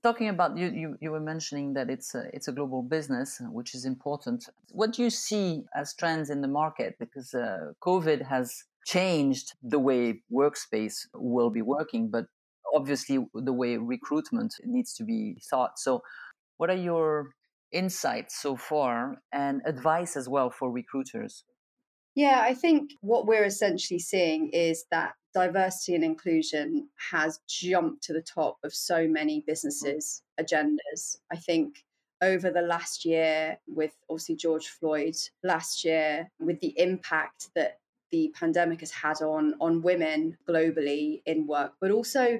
Talking 0.03 0.29
about 0.29 0.57
you, 0.57 0.67
you, 0.81 0.97
you 1.01 1.09
were 1.11 1.25
mentioning 1.33 1.73
that 1.73 1.89
it's 1.89 2.13
a, 2.13 2.29
it's 2.31 2.47
a 2.47 2.51
global 2.51 2.83
business 2.83 3.41
which 3.51 3.73
is 3.73 3.83
important. 3.83 4.47
What 4.71 4.93
do 4.93 5.01
you 5.01 5.09
see 5.09 5.63
as 5.75 5.95
trends 5.95 6.29
in 6.29 6.41
the 6.41 6.47
market? 6.47 6.95
Because 6.99 7.33
uh, 7.33 7.71
covid 7.81 8.19
has 8.27 8.63
changed 8.85 9.53
the 9.61 9.79
way 9.79 10.21
workspace 10.31 10.97
will 11.13 11.49
be 11.49 11.61
working 11.61 12.09
but 12.09 12.25
obviously 12.73 13.25
the 13.33 13.53
way 13.53 13.77
recruitment 13.77 14.53
needs 14.65 14.93
to 14.95 15.03
be 15.03 15.41
thought. 15.49 15.79
So, 15.79 16.01
what 16.57 16.69
are 16.69 16.75
your 16.75 17.31
insights 17.71 18.41
so 18.41 18.55
far 18.55 19.17
and 19.31 19.61
advice 19.65 20.15
as 20.15 20.27
well 20.29 20.49
for 20.49 20.71
recruiters? 20.71 21.43
Yeah, 22.15 22.41
I 22.41 22.55
think 22.55 22.93
what 23.01 23.27
we're 23.27 23.45
essentially 23.45 23.99
seeing 23.99 24.49
is 24.49 24.85
that 24.89 25.13
diversity 25.35 25.93
and 25.93 26.03
inclusion 26.03 26.89
has 27.11 27.39
jumped 27.47 28.01
to 28.03 28.13
the 28.13 28.23
top 28.23 28.57
of 28.63 28.73
so 28.73 29.07
many 29.07 29.39
mm-hmm. 29.39 29.45
businesses' 29.45 30.23
agendas. 30.39 31.17
I 31.31 31.35
think 31.35 31.83
over 32.21 32.49
the 32.49 32.63
last 32.63 33.05
year, 33.05 33.59
with 33.67 33.91
obviously 34.09 34.35
George 34.35 34.67
Floyd 34.67 35.15
last 35.43 35.85
year, 35.85 36.31
with 36.39 36.59
the 36.59 36.73
impact 36.79 37.49
that 37.55 37.77
the 38.11 38.33
pandemic 38.37 38.79
has 38.81 38.91
had 38.91 39.21
on 39.21 39.55
on 39.59 39.81
women 39.81 40.37
globally 40.47 41.21
in 41.25 41.47
work, 41.47 41.73
but 41.79 41.91
also 41.91 42.39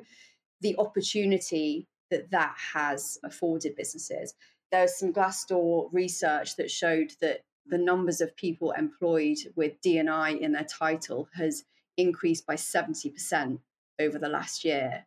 the 0.62 0.76
opportunity 0.78 1.88
that 2.10 2.32
that 2.32 2.56
has 2.74 3.20
afforded 3.24 3.76
businesses. 3.76 4.34
There's 4.72 4.98
some 4.98 5.14
Glassdoor 5.14 5.90
research 5.92 6.56
that 6.56 6.72
showed 6.72 7.12
that 7.22 7.42
the 7.66 7.78
numbers 7.78 8.22
of 8.22 8.36
people 8.36 8.72
employed 8.72 9.38
with 9.56 9.80
D&I 9.82 10.30
in 10.32 10.54
their 10.54 10.66
title 10.66 11.28
has 11.36 11.66
increased 11.98 12.46
by 12.46 12.56
70% 12.56 13.60
over 14.00 14.18
the 14.18 14.30
last 14.30 14.64
year. 14.64 15.06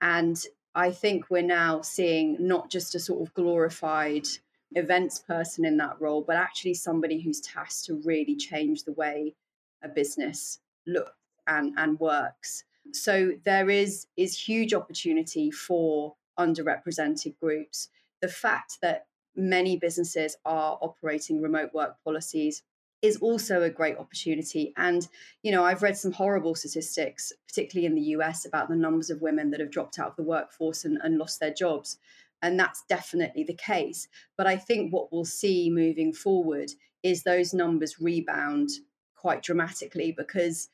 And 0.00 0.42
I 0.74 0.90
think 0.90 1.26
we're 1.28 1.42
now 1.42 1.82
seeing 1.82 2.36
not 2.38 2.70
just 2.70 2.94
a 2.94 3.00
sort 3.00 3.26
of 3.26 3.34
glorified 3.34 4.26
events 4.72 5.18
person 5.18 5.64
in 5.64 5.76
that 5.78 6.00
role, 6.00 6.22
but 6.22 6.36
actually 6.36 6.74
somebody 6.74 7.20
who's 7.20 7.40
tasked 7.40 7.86
to 7.86 8.00
really 8.04 8.36
change 8.36 8.84
the 8.84 8.92
way 8.92 9.34
a 9.82 9.88
business 9.88 10.60
looks 10.86 11.12
and, 11.46 11.74
and 11.76 11.98
works. 11.98 12.64
So 12.92 13.32
there 13.44 13.68
is 13.68 14.06
is 14.16 14.38
huge 14.38 14.72
opportunity 14.72 15.50
for 15.50 16.14
underrepresented 16.38 17.38
groups. 17.38 17.88
The 18.20 18.28
fact 18.28 18.78
that 18.82 19.06
many 19.36 19.76
businesses 19.76 20.36
are 20.44 20.78
operating 20.80 21.40
remote 21.40 21.70
work 21.74 21.96
policies 22.04 22.62
is 23.00 23.16
also 23.18 23.62
a 23.62 23.70
great 23.70 23.96
opportunity. 23.96 24.72
And, 24.76 25.06
you 25.42 25.52
know, 25.52 25.64
I've 25.64 25.82
read 25.82 25.96
some 25.96 26.12
horrible 26.12 26.56
statistics, 26.56 27.32
particularly 27.46 27.86
in 27.86 27.94
the 27.94 28.10
US, 28.16 28.44
about 28.44 28.68
the 28.68 28.76
numbers 28.76 29.10
of 29.10 29.22
women 29.22 29.50
that 29.50 29.60
have 29.60 29.70
dropped 29.70 29.98
out 29.98 30.10
of 30.10 30.16
the 30.16 30.24
workforce 30.24 30.84
and, 30.84 30.98
and 31.02 31.18
lost 31.18 31.38
their 31.38 31.52
jobs. 31.52 31.98
And 32.42 32.58
that's 32.58 32.84
definitely 32.88 33.44
the 33.44 33.54
case. 33.54 34.08
But 34.36 34.46
I 34.46 34.56
think 34.56 34.92
what 34.92 35.12
we'll 35.12 35.24
see 35.24 35.70
moving 35.70 36.12
forward 36.12 36.70
is 37.02 37.22
those 37.22 37.54
numbers 37.54 38.00
rebound 38.00 38.70
quite 39.20 39.42
dramatically 39.42 40.14
because 40.16 40.68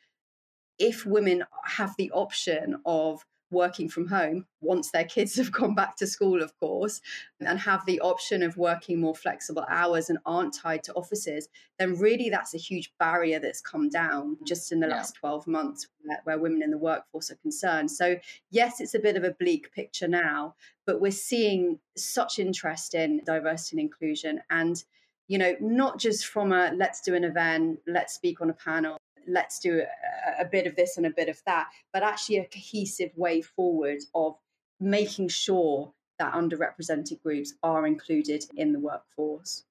if 0.78 1.06
women 1.06 1.44
have 1.64 1.94
the 1.96 2.10
option 2.12 2.76
of 2.84 3.24
working 3.50 3.88
from 3.88 4.08
home 4.08 4.44
once 4.60 4.90
their 4.90 5.04
kids 5.04 5.36
have 5.38 5.52
gone 5.52 5.74
back 5.74 5.96
to 5.96 6.06
school, 6.06 6.42
of 6.42 6.58
course, 6.58 7.00
and 7.40 7.58
have 7.60 7.86
the 7.86 8.00
option 8.00 8.42
of 8.42 8.56
working 8.56 9.00
more 9.00 9.14
flexible 9.14 9.64
hours 9.68 10.10
and 10.10 10.18
aren't 10.26 10.54
tied 10.54 10.82
to 10.82 10.92
offices, 10.94 11.48
then 11.78 11.96
really 11.98 12.28
that's 12.28 12.54
a 12.54 12.58
huge 12.58 12.92
barrier 12.98 13.38
that's 13.38 13.60
come 13.60 13.88
down 13.88 14.36
mm. 14.36 14.46
just 14.46 14.72
in 14.72 14.80
the 14.80 14.88
yeah. 14.88 14.96
last 14.96 15.14
12 15.14 15.46
months 15.46 15.86
where, 16.02 16.20
where 16.24 16.38
women 16.38 16.62
in 16.62 16.70
the 16.70 16.78
workforce 16.78 17.30
are 17.30 17.36
concerned. 17.36 17.90
So, 17.90 18.16
yes, 18.50 18.80
it's 18.80 18.94
a 18.94 18.98
bit 18.98 19.16
of 19.16 19.24
a 19.24 19.36
bleak 19.38 19.72
picture 19.72 20.08
now, 20.08 20.54
but 20.86 21.00
we're 21.00 21.12
seeing 21.12 21.78
such 21.96 22.38
interest 22.38 22.94
in 22.94 23.22
diversity 23.24 23.76
and 23.76 23.80
inclusion. 23.80 24.40
And 24.50 24.82
you 25.28 25.38
know, 25.38 25.54
not 25.60 25.98
just 25.98 26.26
from 26.26 26.52
a 26.52 26.72
let's 26.76 27.00
do 27.00 27.14
an 27.14 27.24
event, 27.24 27.80
let's 27.86 28.14
speak 28.14 28.40
on 28.40 28.50
a 28.50 28.54
panel, 28.54 28.96
let's 29.26 29.58
do 29.58 29.80
a, 29.80 30.42
a 30.42 30.44
bit 30.44 30.66
of 30.66 30.76
this 30.76 30.96
and 30.96 31.06
a 31.06 31.10
bit 31.10 31.28
of 31.28 31.40
that, 31.46 31.68
but 31.92 32.02
actually 32.02 32.38
a 32.38 32.44
cohesive 32.44 33.10
way 33.16 33.40
forward 33.40 34.00
of 34.14 34.36
making 34.80 35.28
sure 35.28 35.92
that 36.18 36.32
underrepresented 36.32 37.22
groups 37.22 37.54
are 37.62 37.86
included 37.86 38.44
in 38.56 38.72
the 38.72 38.78
workforce. 38.78 39.64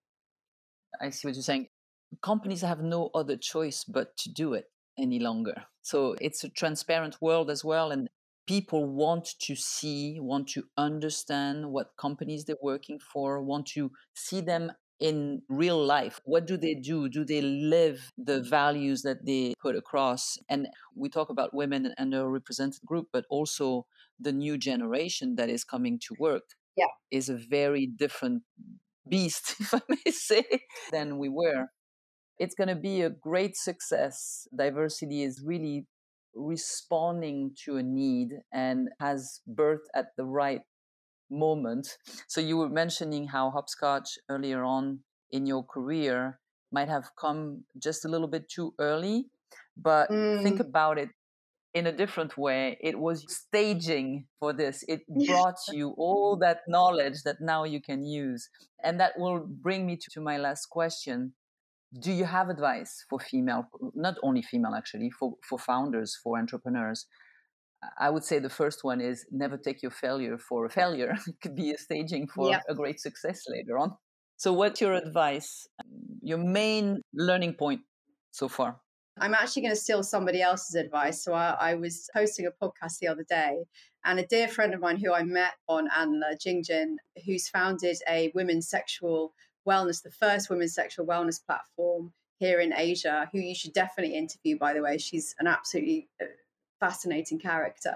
I 1.00 1.10
see 1.10 1.28
what 1.28 1.36
you're 1.36 1.44
saying. 1.44 1.68
Companies 2.22 2.62
have 2.62 2.82
no 2.82 3.10
other 3.16 3.38
choice 3.38 3.84
but 3.84 4.16
to 4.18 4.32
do 4.32 4.54
it 4.54 4.66
any 4.98 5.20
longer. 5.20 5.64
So 5.82 6.16
it's 6.22 6.44
a 6.44 6.50
transparent 6.50 7.18
world 7.22 7.50
as 7.50 7.64
well. 7.64 7.92
And 7.92 8.10
people 8.48 8.86
want 8.86 9.30
to 9.40 9.56
see, 9.56 10.20
want 10.20 10.50
to 10.50 10.66
understand 10.78 11.72
what 11.72 11.96
companies 11.98 12.46
they're 12.46 12.56
working 12.62 13.00
for, 13.00 13.42
want 13.42 13.68
to 13.68 13.92
see 14.14 14.42
them 14.42 14.72
in 15.00 15.42
real 15.50 15.84
life 15.84 16.20
what 16.24 16.46
do 16.46 16.58
they 16.58 16.76
do? 16.76 17.10
Do 17.10 17.26
they 17.26 17.42
live 17.42 18.12
the 18.18 18.42
values 18.42 19.02
that 19.02 19.26
they 19.26 19.54
put 19.62 19.76
across? 19.76 20.38
And 20.50 20.68
we 20.96 21.10
talk 21.10 21.30
about 21.30 21.54
women 21.54 21.94
and 21.98 22.14
a 22.14 22.28
represented 22.28 22.82
group 22.86 23.08
but 23.12 23.26
also 23.30 23.86
the 24.20 24.32
new 24.32 24.58
generation 24.58 25.36
that 25.36 25.50
is 25.50 25.64
coming 25.64 26.00
to 26.08 26.16
work 26.20 26.44
yeah. 26.78 26.86
is 27.12 27.30
a 27.30 27.38
very 27.38 27.86
different 27.86 28.44
beast 29.08 29.56
if 29.60 29.74
i 29.74 29.82
may 29.90 30.12
say 30.12 30.44
than 30.92 31.18
we 31.18 31.30
were. 31.30 31.68
It's 32.40 32.56
going 32.56 32.70
to 32.70 32.76
be 32.76 33.02
a 33.02 33.10
great 33.10 33.56
success. 33.56 34.48
Diversely 34.56 35.22
is 35.22 35.44
really 35.46 35.86
responding 36.36 37.52
to 37.64 37.78
a 37.78 37.84
need 37.84 38.30
and 38.52 38.90
has 39.00 39.42
birth 39.46 39.86
at 39.94 40.08
the 40.18 40.26
right 40.26 40.62
moment. 41.30 41.98
So 42.28 42.42
you 42.42 42.58
were 42.58 42.70
mentioning 42.70 43.28
how 43.28 43.52
Hopscotch 43.52 44.18
earlier 44.30 44.64
on 44.64 45.00
in 45.32 45.46
your 45.46 45.64
career 45.64 46.40
might 46.72 46.90
have 46.90 47.12
come 47.20 47.64
just 47.78 48.06
a 48.06 48.08
little 48.08 48.28
bit 48.28 48.50
too 48.50 48.74
early, 48.80 49.26
but 49.78 50.10
mm. 50.10 50.42
think 50.42 50.60
about 50.60 50.98
it 50.98 51.10
in 51.74 51.88
a 51.88 51.92
different 51.92 52.38
way. 52.38 52.78
It 52.82 53.00
was 53.00 53.26
staging 53.28 54.26
for 54.40 54.54
this. 54.54 54.84
It 54.88 55.02
brought 55.28 55.60
you 55.72 55.94
all 55.98 56.38
that 56.38 56.62
knowledge 56.68 57.24
that 57.24 57.38
now 57.42 57.64
you 57.64 57.82
can 57.82 58.06
use. 58.06 58.50
And 58.84 59.00
that 59.00 59.14
will 59.18 59.40
bring 59.40 59.86
me 59.86 59.98
to 60.12 60.22
my 60.22 60.38
last 60.38 60.68
question. 60.68 61.34
Do 62.00 62.12
you 62.12 62.26
have 62.26 62.50
advice 62.50 63.06
for 63.10 63.20
female, 63.20 63.68
not 63.94 64.16
only 64.24 64.42
female 64.42 64.74
actually, 64.74 65.12
for, 65.12 65.36
for 65.48 65.60
founders, 65.60 66.18
for 66.24 66.40
entrepreneurs? 66.40 67.06
I 67.98 68.10
would 68.10 68.24
say 68.24 68.40
the 68.40 68.50
first 68.50 68.84
one 68.84 69.02
is 69.02 69.26
never 69.32 69.58
take 69.58 69.82
your 69.82 69.92
failure 69.92 70.38
for 70.38 70.66
a 70.66 70.70
failure. 70.70 71.16
it 71.28 71.36
could 71.42 71.56
be 71.56 71.72
a 71.72 71.78
staging 71.78 72.28
for 72.28 72.50
yep. 72.50 72.64
a 72.70 72.76
great 72.76 73.00
success 73.00 73.44
later 73.48 73.78
on. 73.78 73.96
So, 74.38 74.54
what's 74.54 74.82
your 74.82 74.94
advice, 74.94 75.68
your 76.22 76.38
main 76.38 77.02
learning 77.14 77.54
point 77.54 77.82
so 78.32 78.48
far? 78.48 78.78
I'm 79.20 79.36
actually 79.36 79.62
going 79.62 79.76
to 79.76 79.80
steal 79.80 80.02
somebody 80.02 80.42
else's 80.42 80.76
advice. 80.76 81.24
So, 81.24 81.34
I, 81.34 81.56
I 81.60 81.74
was 81.76 82.10
hosting 82.14 82.48
a 82.48 82.52
podcast 82.52 83.00
the 83.00 83.08
other 83.08 83.26
day, 83.30 83.64
and 84.04 84.20
a 84.20 84.26
dear 84.26 84.48
friend 84.48 84.74
of 84.74 84.82
mine 84.82 84.98
who 84.98 85.14
I 85.14 85.24
met 85.24 85.54
on 85.68 85.88
Anla, 85.96 86.36
Jingjin, 86.36 86.96
who's 87.26 87.48
founded 87.48 87.98
a 88.10 88.32
women's 88.34 88.68
sexual 88.68 89.34
wellness, 89.68 90.02
the 90.02 90.12
first 90.12 90.50
women's 90.50 90.74
sexual 90.74 91.06
wellness 91.06 91.40
platform 91.46 92.12
here 92.40 92.60
in 92.60 92.74
Asia, 92.74 93.30
who 93.32 93.40
you 93.40 93.56
should 93.56 93.74
definitely 93.74 94.16
interview, 94.16 94.58
by 94.58 94.74
the 94.74 94.82
way. 94.82 94.98
She's 94.98 95.36
an 95.40 95.48
absolutely 95.48 96.10
uh, 96.22 96.26
fascinating 96.84 97.40
character. 97.40 97.96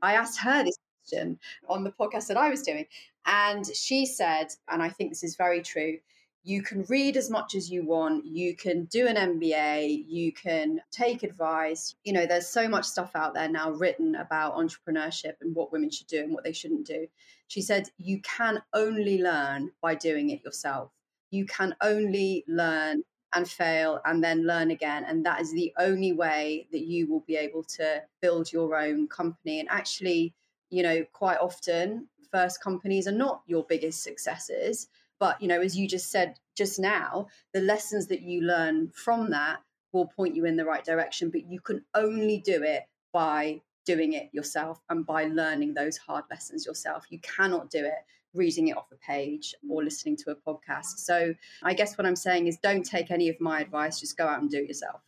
I 0.00 0.14
asked 0.14 0.40
her 0.40 0.64
this 0.64 0.78
question 1.02 1.38
on 1.68 1.84
the 1.84 1.92
podcast 1.92 2.28
that 2.28 2.38
I 2.38 2.48
was 2.48 2.62
doing, 2.62 2.86
and 3.26 3.66
she 3.74 4.06
said, 4.06 4.46
and 4.70 4.82
I 4.82 4.88
think 4.88 5.10
this 5.10 5.22
is 5.22 5.36
very 5.36 5.60
true. 5.60 5.98
You 6.44 6.62
can 6.62 6.82
read 6.88 7.18
as 7.18 7.28
much 7.28 7.54
as 7.54 7.70
you 7.70 7.84
want. 7.84 8.24
You 8.24 8.56
can 8.56 8.86
do 8.86 9.06
an 9.06 9.16
MBA. 9.16 10.06
You 10.08 10.32
can 10.32 10.80
take 10.90 11.22
advice. 11.22 11.94
You 12.04 12.14
know, 12.14 12.24
there's 12.24 12.48
so 12.48 12.68
much 12.68 12.86
stuff 12.86 13.12
out 13.14 13.34
there 13.34 13.50
now 13.50 13.70
written 13.70 14.16
about 14.16 14.56
entrepreneurship 14.56 15.34
and 15.42 15.54
what 15.54 15.70
women 15.70 15.90
should 15.90 16.06
do 16.06 16.20
and 16.20 16.32
what 16.32 16.42
they 16.42 16.52
shouldn't 16.52 16.86
do. 16.86 17.06
She 17.48 17.60
said, 17.60 17.90
You 17.98 18.20
can 18.22 18.62
only 18.72 19.18
learn 19.18 19.70
by 19.82 19.94
doing 19.94 20.30
it 20.30 20.42
yourself. 20.42 20.90
You 21.30 21.44
can 21.44 21.76
only 21.82 22.44
learn 22.48 23.02
and 23.34 23.48
fail 23.48 24.00
and 24.04 24.22
then 24.22 24.46
learn 24.46 24.70
again. 24.70 25.04
And 25.04 25.24
that 25.26 25.40
is 25.40 25.52
the 25.52 25.72
only 25.78 26.12
way 26.12 26.66
that 26.72 26.82
you 26.82 27.06
will 27.06 27.24
be 27.26 27.36
able 27.36 27.62
to 27.64 28.02
build 28.20 28.52
your 28.52 28.76
own 28.76 29.08
company. 29.08 29.60
And 29.60 29.68
actually, 29.70 30.34
you 30.70 30.82
know, 30.82 31.04
quite 31.12 31.38
often, 31.38 32.08
first 32.30 32.62
companies 32.62 33.06
are 33.06 33.12
not 33.12 33.42
your 33.46 33.64
biggest 33.64 34.02
successes. 34.02 34.88
But, 35.18 35.40
you 35.40 35.48
know, 35.48 35.60
as 35.60 35.76
you 35.76 35.86
just 35.86 36.10
said 36.10 36.34
just 36.56 36.78
now, 36.78 37.28
the 37.54 37.60
lessons 37.60 38.06
that 38.08 38.22
you 38.22 38.42
learn 38.42 38.90
from 38.94 39.30
that 39.30 39.60
will 39.92 40.06
point 40.06 40.34
you 40.34 40.46
in 40.46 40.56
the 40.56 40.64
right 40.64 40.84
direction. 40.84 41.30
But 41.30 41.46
you 41.46 41.60
can 41.60 41.84
only 41.94 42.38
do 42.38 42.62
it 42.62 42.82
by 43.12 43.60
doing 43.84 44.12
it 44.14 44.30
yourself 44.32 44.80
and 44.88 45.04
by 45.06 45.24
learning 45.24 45.74
those 45.74 45.96
hard 45.96 46.24
lessons 46.30 46.66
yourself. 46.66 47.04
You 47.10 47.18
cannot 47.20 47.70
do 47.70 47.84
it 47.84 48.04
reading 48.34 48.68
it 48.68 48.76
off 48.76 48.86
a 48.92 48.96
page 48.96 49.54
or 49.68 49.80
mm. 49.80 49.84
listening 49.84 50.16
to 50.16 50.30
a 50.30 50.34
podcast. 50.34 50.98
So 50.98 51.34
I 51.62 51.74
guess 51.74 51.96
what 51.98 52.06
I'm 52.06 52.16
saying 52.16 52.46
is 52.46 52.56
don't 52.62 52.84
take 52.84 53.10
any 53.10 53.28
of 53.28 53.40
my 53.40 53.60
advice, 53.60 54.00
just 54.00 54.16
go 54.16 54.26
out 54.26 54.40
and 54.40 54.50
do 54.50 54.58
it 54.58 54.68
yourself. 54.68 55.00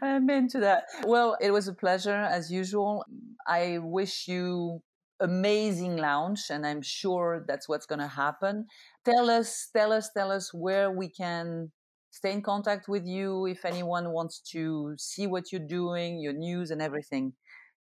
I'm 0.02 0.30
into 0.30 0.60
that. 0.60 0.84
Well, 1.06 1.38
it 1.42 1.52
was 1.52 1.68
a 1.68 1.74
pleasure 1.74 2.16
as 2.16 2.52
usual. 2.52 3.06
I 3.48 3.80
wish 3.82 4.28
you 4.28 4.82
amazing 5.20 5.98
launch 5.98 6.50
and 6.50 6.66
I'm 6.66 6.82
sure 6.82 7.46
that's 7.48 7.70
what's 7.70 7.86
going 7.86 8.00
to 8.00 8.08
happen. 8.08 8.68
Tell 9.06 9.30
us, 9.30 9.70
tell 9.76 9.92
us, 9.92 10.10
tell 10.16 10.32
us 10.32 10.54
where 10.54 10.92
we 10.92 11.10
can 11.10 11.72
stay 12.12 12.32
in 12.32 12.42
contact 12.42 12.88
with 12.88 13.06
you 13.06 13.46
if 13.48 13.66
anyone 13.66 14.12
wants 14.12 14.40
to 14.52 14.96
see 14.98 15.28
what 15.28 15.52
you're 15.52 15.68
doing, 15.68 16.20
your 16.20 16.34
news 16.34 16.72
and 16.72 16.82
everything. 16.82 17.34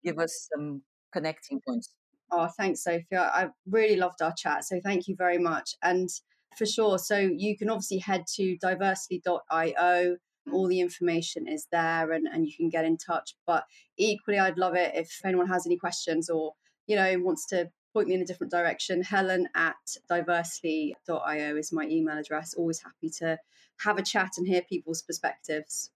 Give 0.05 0.19
us 0.19 0.49
some 0.53 0.83
connecting 1.13 1.61
points. 1.67 1.91
Oh, 2.31 2.49
thanks, 2.57 2.85
Sophia. 2.85 3.31
I 3.33 3.49
really 3.71 3.97
loved 3.97 4.23
our 4.23 4.35
chat. 4.37 4.65
So 4.65 4.81
thank 4.83 5.09
you 5.09 5.17
very 5.17 5.39
much. 5.39 5.75
And 5.83 6.09
for 6.57 6.67
sure. 6.67 6.99
So 6.99 7.17
you 7.17 7.57
can 7.57 7.71
obviously 7.71 7.99
head 7.99 8.25
to 8.37 8.57
diversely.io. 8.59 10.17
Mm. 10.49 10.53
All 10.53 10.67
the 10.67 10.81
information 10.81 11.49
is 11.49 11.67
there 11.71 12.13
and, 12.13 12.27
and 12.27 12.47
you 12.47 12.53
can 12.55 12.69
get 12.69 12.85
in 12.85 12.97
touch. 12.97 13.35
But 13.47 13.65
equally, 13.97 14.39
I'd 14.39 14.59
love 14.59 14.75
it 14.75 14.93
if 14.95 15.21
anyone 15.25 15.49
has 15.49 15.67
any 15.67 15.77
questions 15.77 16.29
or, 16.29 16.53
you 16.87 16.97
know, 16.97 17.19
wants 17.21 17.47
to 17.47 17.71
point 17.95 18.09
me 18.09 18.15
in 18.15 18.23
a 18.23 18.27
different 18.27 18.51
direction. 18.51 19.03
Helen 19.03 19.49
at 19.55 19.77
diversely.io 20.09 21.57
is 21.57 21.73
my 21.73 21.85
email 21.85 22.19
address. 22.19 22.55
Always 22.55 22.83
happy 22.83 23.11
to 23.19 23.39
have 23.81 23.99
a 23.99 24.03
chat 24.03 24.33
and 24.37 24.47
hear 24.47 24.63
people's 24.63 25.03
perspectives. 25.03 25.91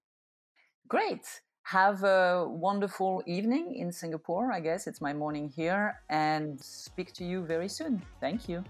Great. 0.89 1.43
Have 1.65 2.03
a 2.05 2.47
wonderful 2.49 3.23
evening 3.27 3.77
in 3.77 3.93
Singapore. 3.93 4.53
I 4.53 4.61
guess 4.61 4.87
it's 4.87 5.01
my 5.01 5.13
morning 5.13 5.49
here 5.49 6.01
and 6.11 6.61
speak 6.61 7.13
to 7.15 7.25
you 7.25 7.45
very 7.45 7.69
soon. 7.69 8.03
Thank 8.21 8.49
you. 8.49 8.65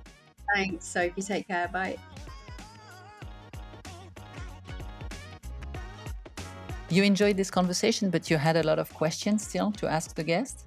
Thanks, 0.55 0.87
Sophie. 0.87 1.23
Take 1.23 1.49
care. 1.49 1.69
Bye. 1.69 1.97
You 6.91 7.03
enjoyed 7.05 7.39
this 7.39 7.51
conversation, 7.51 8.11
but 8.11 8.29
you 8.29 8.37
had 8.37 8.57
a 8.57 8.63
lot 8.63 8.79
of 8.79 8.93
questions 8.93 9.47
still 9.49 9.73
to 9.73 9.89
ask 9.89 10.15
the 10.15 10.23
guest? 10.23 10.67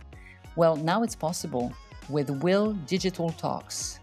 Well, 0.56 0.76
now 0.76 1.04
it's 1.04 1.16
possible 1.16 1.72
with 2.10 2.32
Will 2.42 2.74
Digital 2.88 3.30
Talks. 3.30 4.00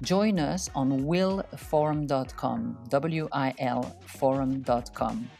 Join 0.00 0.38
us 0.38 0.70
on 0.74 1.00
wilforum.com, 1.00 2.78
W 2.88 3.28
I 3.32 3.54
L 3.58 3.96
forum.com. 4.06 5.30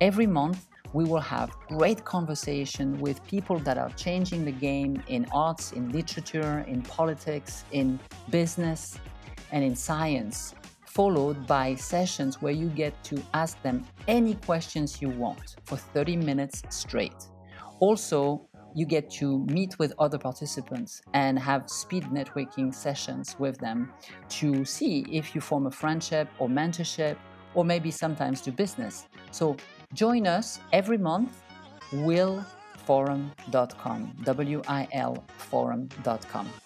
Every 0.00 0.26
month, 0.26 0.66
we 0.92 1.04
will 1.04 1.20
have 1.20 1.50
great 1.68 2.04
conversation 2.04 2.98
with 3.00 3.24
people 3.26 3.58
that 3.60 3.78
are 3.78 3.90
changing 3.90 4.44
the 4.44 4.52
game 4.52 5.02
in 5.08 5.26
arts, 5.32 5.72
in 5.72 5.90
literature, 5.90 6.64
in 6.68 6.82
politics, 6.82 7.64
in 7.72 7.98
business, 8.30 8.98
and 9.52 9.64
in 9.64 9.74
science, 9.74 10.54
followed 10.86 11.46
by 11.46 11.74
sessions 11.74 12.42
where 12.42 12.52
you 12.52 12.68
get 12.68 12.92
to 13.04 13.22
ask 13.32 13.60
them 13.62 13.84
any 14.08 14.34
questions 14.34 15.00
you 15.00 15.08
want 15.08 15.56
for 15.64 15.76
30 15.76 16.16
minutes 16.16 16.62
straight. 16.68 17.26
Also, 17.80 18.46
you 18.74 18.86
get 18.86 19.10
to 19.10 19.44
meet 19.46 19.78
with 19.78 19.92
other 19.98 20.18
participants 20.18 21.02
and 21.12 21.38
have 21.38 21.68
speed 21.68 22.04
networking 22.04 22.74
sessions 22.74 23.36
with 23.38 23.58
them 23.58 23.92
to 24.28 24.64
see 24.64 25.04
if 25.10 25.34
you 25.34 25.40
form 25.40 25.66
a 25.66 25.70
friendship 25.70 26.28
or 26.38 26.48
mentorship 26.48 27.16
or 27.54 27.64
maybe 27.64 27.90
sometimes 27.90 28.40
do 28.40 28.50
business. 28.50 29.06
So 29.30 29.56
join 29.94 30.26
us 30.26 30.60
every 30.72 30.98
month, 30.98 31.40
wilforum.com, 31.92 34.16
W 34.24 34.62
I 34.68 34.88
L 34.92 35.24
forum.com. 35.38 36.61